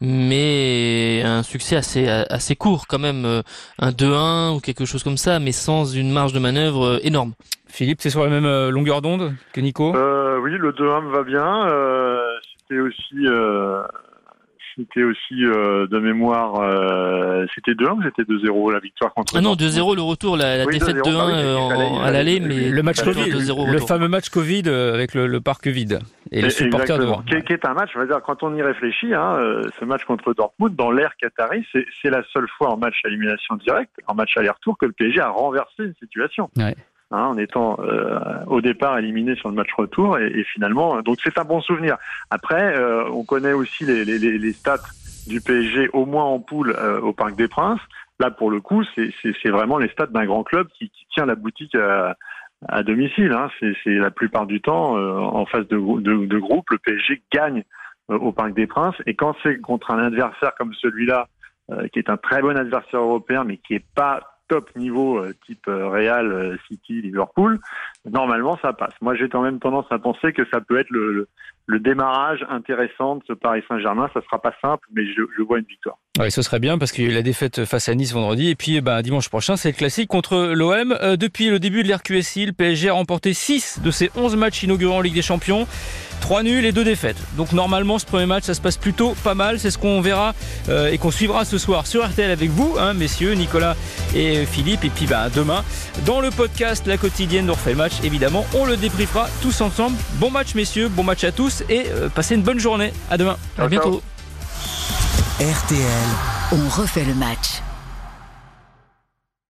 mais 0.00 1.22
un 1.24 1.42
succès 1.42 1.76
assez 1.76 2.08
assez 2.08 2.54
court 2.54 2.86
quand 2.86 3.00
même, 3.00 3.24
euh, 3.24 3.42
un 3.78 3.90
2-1 3.90 4.56
ou 4.56 4.60
quelque 4.60 4.84
chose 4.84 5.02
comme 5.02 5.16
ça, 5.16 5.40
mais 5.40 5.52
sans 5.52 5.84
une 5.92 6.12
marge 6.12 6.32
de 6.32 6.38
manœuvre 6.38 6.84
euh, 6.86 6.98
énorme. 7.02 7.32
Philippe, 7.66 8.00
c'est 8.00 8.10
sur 8.10 8.22
la 8.22 8.28
même 8.28 8.68
longueur 8.68 9.00
d'onde 9.00 9.34
que 9.54 9.60
Nico? 9.60 9.92
Oui, 9.92 10.50
le 10.58 10.72
2-1 10.72 11.06
me 11.06 11.10
va 11.10 11.22
bien. 11.22 11.66
C'était 12.60 12.80
aussi 12.80 13.26
c'était 14.76 15.02
aussi 15.02 15.44
euh, 15.44 15.86
de 15.86 15.98
mémoire, 15.98 16.60
euh, 16.60 17.46
c'était 17.54 17.72
2-1 17.72 17.98
ou 17.98 18.02
c'était 18.02 18.22
2-0 18.22 18.72
la 18.72 18.80
victoire 18.80 19.12
contre 19.14 19.36
Ah 19.36 19.40
non, 19.40 19.54
2-0 19.54 19.96
le 19.96 20.02
retour, 20.02 20.36
la, 20.36 20.56
la 20.56 20.64
oui, 20.64 20.78
défaite 20.78 20.96
2-1 20.96 21.02
bah 21.04 21.74
oui, 21.78 21.98
à 22.02 22.10
l'aller, 22.10 22.40
mais 22.40 22.70
le 22.70 22.82
match 22.82 23.02
Covid, 23.02 23.30
le 23.30 23.78
fameux 23.78 24.08
match 24.08 24.28
Covid 24.30 24.62
euh, 24.66 24.94
avec 24.94 25.14
le, 25.14 25.26
le 25.26 25.40
parc 25.40 25.66
vide 25.66 26.00
et, 26.30 26.38
et 26.38 26.42
les 26.42 26.50
supporters 26.50 26.98
devant. 26.98 27.22
Qui, 27.22 27.40
qui 27.42 27.52
est 27.52 27.66
un 27.66 27.74
match, 27.74 27.90
on 27.94 28.00
va 28.00 28.06
dire, 28.06 28.20
quand 28.24 28.42
on 28.42 28.54
y 28.54 28.62
réfléchit, 28.62 29.14
hein, 29.14 29.36
euh, 29.38 29.62
ce 29.78 29.84
match 29.84 30.04
contre 30.04 30.32
Dortmund 30.34 30.74
dans 30.74 30.90
l'ère 30.90 31.14
qatari, 31.16 31.66
c'est 31.72 32.10
la 32.10 32.22
seule 32.32 32.48
fois 32.56 32.70
en 32.70 32.76
match 32.76 32.96
à 33.04 33.08
élimination 33.08 33.56
directe, 33.56 33.92
en 34.06 34.14
match 34.14 34.36
aller-retour, 34.36 34.78
que 34.78 34.86
le 34.86 34.92
PSG 34.92 35.20
a 35.20 35.28
renversé 35.28 35.84
une 35.84 35.94
situation. 36.00 36.50
Ouais. 36.56 36.74
Hein, 37.14 37.26
en 37.26 37.36
étant 37.36 37.78
euh, 37.80 38.18
au 38.46 38.62
départ 38.62 38.96
éliminé 38.96 39.34
sur 39.36 39.50
le 39.50 39.54
match 39.54 39.68
retour 39.76 40.18
et, 40.18 40.44
finalement 40.44 41.02
donc 41.02 41.18
c'est 41.22 41.36
un 41.36 41.44
bon 41.44 41.60
souvenir. 41.60 41.98
Après, 42.30 42.74
euh, 42.74 43.04
on 43.10 43.22
connaît 43.22 43.52
aussi 43.52 43.84
les, 43.84 44.52
stats 44.54 44.80
du 45.26 45.42
PSG 45.42 45.90
au 45.92 46.06
moins 46.06 46.24
en 46.24 46.40
poule 46.40 46.74
au 47.02 47.12
Parc 47.12 47.36
des 47.36 47.48
Princes. 47.48 47.82
Là, 48.18 48.30
pour 48.30 48.50
le 48.50 48.62
coup, 48.62 48.82
c'est 48.94 49.50
vraiment 49.50 49.76
les 49.76 49.88
stades 49.88 50.10
d'un 50.12 50.24
grand 50.24 50.42
club 50.42 50.68
qui, 50.78 50.90
tient 51.12 51.26
la 51.26 51.34
boutique 51.34 51.74
à, 51.74 52.82
domicile. 52.82 53.32
Hein. 53.32 53.50
C'est 53.60 53.90
la 53.90 54.10
plupart 54.10 54.46
du 54.46 54.62
temps 54.62 54.96
en 54.96 55.44
phase 55.44 55.68
de, 55.68 55.76
de, 55.76 56.24
de, 56.24 56.38
groupe, 56.38 56.70
le 56.70 56.78
PSG 56.78 57.22
gagne 57.30 57.62
au 58.08 58.32
Parc 58.32 58.54
des 58.54 58.66
Princes. 58.66 58.96
Et 59.04 59.14
quand 59.14 59.36
c'est 59.42 59.60
contre 59.60 59.90
un 59.90 59.98
adversaire 59.98 60.54
comme 60.56 60.72
celui-là, 60.74 61.28
qui 61.92 61.98
est 61.98 62.08
un 62.08 62.16
très 62.16 62.40
bon 62.40 62.56
adversaire 62.56 63.00
européen, 63.00 63.44
mais 63.44 63.58
qui 63.58 63.74
est 63.74 63.84
pas 63.94 64.31
top 64.52 64.76
niveau 64.76 65.16
euh, 65.16 65.34
type 65.46 65.66
euh, 65.66 65.88
Real, 65.88 66.30
euh, 66.30 66.56
City, 66.68 67.00
Liverpool, 67.00 67.58
normalement 68.04 68.58
ça 68.60 68.74
passe. 68.74 68.92
Moi 69.00 69.14
j'ai 69.14 69.30
quand 69.30 69.40
même 69.40 69.60
tendance 69.60 69.86
à 69.88 69.98
penser 69.98 70.34
que 70.34 70.42
ça 70.52 70.60
peut 70.60 70.78
être 70.78 70.90
le, 70.90 71.26
démarrage 71.78 72.44
intéressant 72.50 73.16
de 73.16 73.22
ce 73.26 73.32
Paris 73.32 73.62
Saint-Germain. 73.66 74.10
Ça 74.12 74.20
sera 74.20 74.42
pas 74.42 74.52
simple, 74.60 74.86
mais 74.94 75.04
je, 75.06 75.42
vois 75.42 75.58
une 75.58 75.64
victoire. 75.64 75.96
Oui, 76.20 76.30
ce 76.30 76.42
serait 76.42 76.60
bien 76.60 76.76
parce 76.76 76.92
qu'il 76.92 77.04
y 77.04 77.06
a 77.06 77.10
eu 77.10 77.14
la 77.14 77.22
défaite 77.22 77.64
face 77.64 77.88
à 77.88 77.94
Nice 77.94 78.12
vendredi 78.12 78.50
et 78.50 78.54
puis 78.54 78.82
bah, 78.82 79.00
dimanche 79.00 79.30
prochain 79.30 79.56
c'est 79.56 79.70
le 79.70 79.76
classique 79.76 80.08
contre 80.08 80.52
l'OM. 80.52 80.94
depuis 81.16 81.48
le 81.48 81.58
début 81.58 81.82
de 81.82 81.88
l'RQSI, 81.88 82.44
le 82.44 82.52
PSG 82.52 82.90
a 82.90 82.92
remporté 82.92 83.32
6 83.32 83.80
de 83.82 83.90
ses 83.90 84.10
11 84.16 84.36
matchs 84.36 84.62
inaugurants 84.64 84.98
en 84.98 85.00
Ligue 85.00 85.14
des 85.14 85.22
Champions. 85.22 85.66
3 86.22 86.42
nuls 86.42 86.64
et 86.64 86.72
2 86.72 86.84
défaites. 86.84 87.18
Donc 87.36 87.52
normalement 87.52 87.98
ce 87.98 88.06
premier 88.06 88.26
match 88.26 88.44
ça 88.44 88.54
se 88.54 88.60
passe 88.60 88.78
plutôt 88.78 89.14
pas 89.22 89.34
mal. 89.34 89.60
C'est 89.60 89.70
ce 89.70 89.78
qu'on 89.78 90.00
verra 90.00 90.34
et 90.70 90.96
qu'on 90.98 91.10
suivra 91.10 91.44
ce 91.44 91.58
soir 91.58 91.86
sur 91.86 92.06
RTL 92.08 92.30
avec 92.30 92.50
vous, 92.50 92.76
hein, 92.78 92.94
messieurs, 92.94 93.34
Nicolas 93.34 93.76
et 94.14 94.46
Philippe. 94.46 94.84
Et 94.84 94.90
puis 94.90 95.06
bah, 95.06 95.28
demain, 95.34 95.62
dans 96.06 96.20
le 96.20 96.30
podcast 96.30 96.86
La 96.86 96.96
quotidienne 96.96 97.46
de 97.46 97.50
refait 97.50 97.70
le 97.70 97.76
match, 97.76 97.92
évidemment, 98.02 98.46
on 98.54 98.64
le 98.64 98.76
débriefera 98.76 99.28
tous 99.42 99.60
ensemble. 99.60 99.96
Bon 100.14 100.30
match 100.30 100.54
messieurs, 100.54 100.88
bon 100.88 101.02
match 101.02 101.24
à 101.24 101.32
tous 101.32 101.62
et 101.68 101.86
euh, 101.90 102.08
passez 102.08 102.34
une 102.34 102.42
bonne 102.42 102.60
journée. 102.60 102.92
À 103.10 103.18
demain. 103.18 103.36
À 103.58 103.68
bientôt. 103.68 104.02
RTL, 105.40 105.82
on 106.52 106.68
refait 106.68 107.04
le 107.04 107.14
match. 107.14 107.62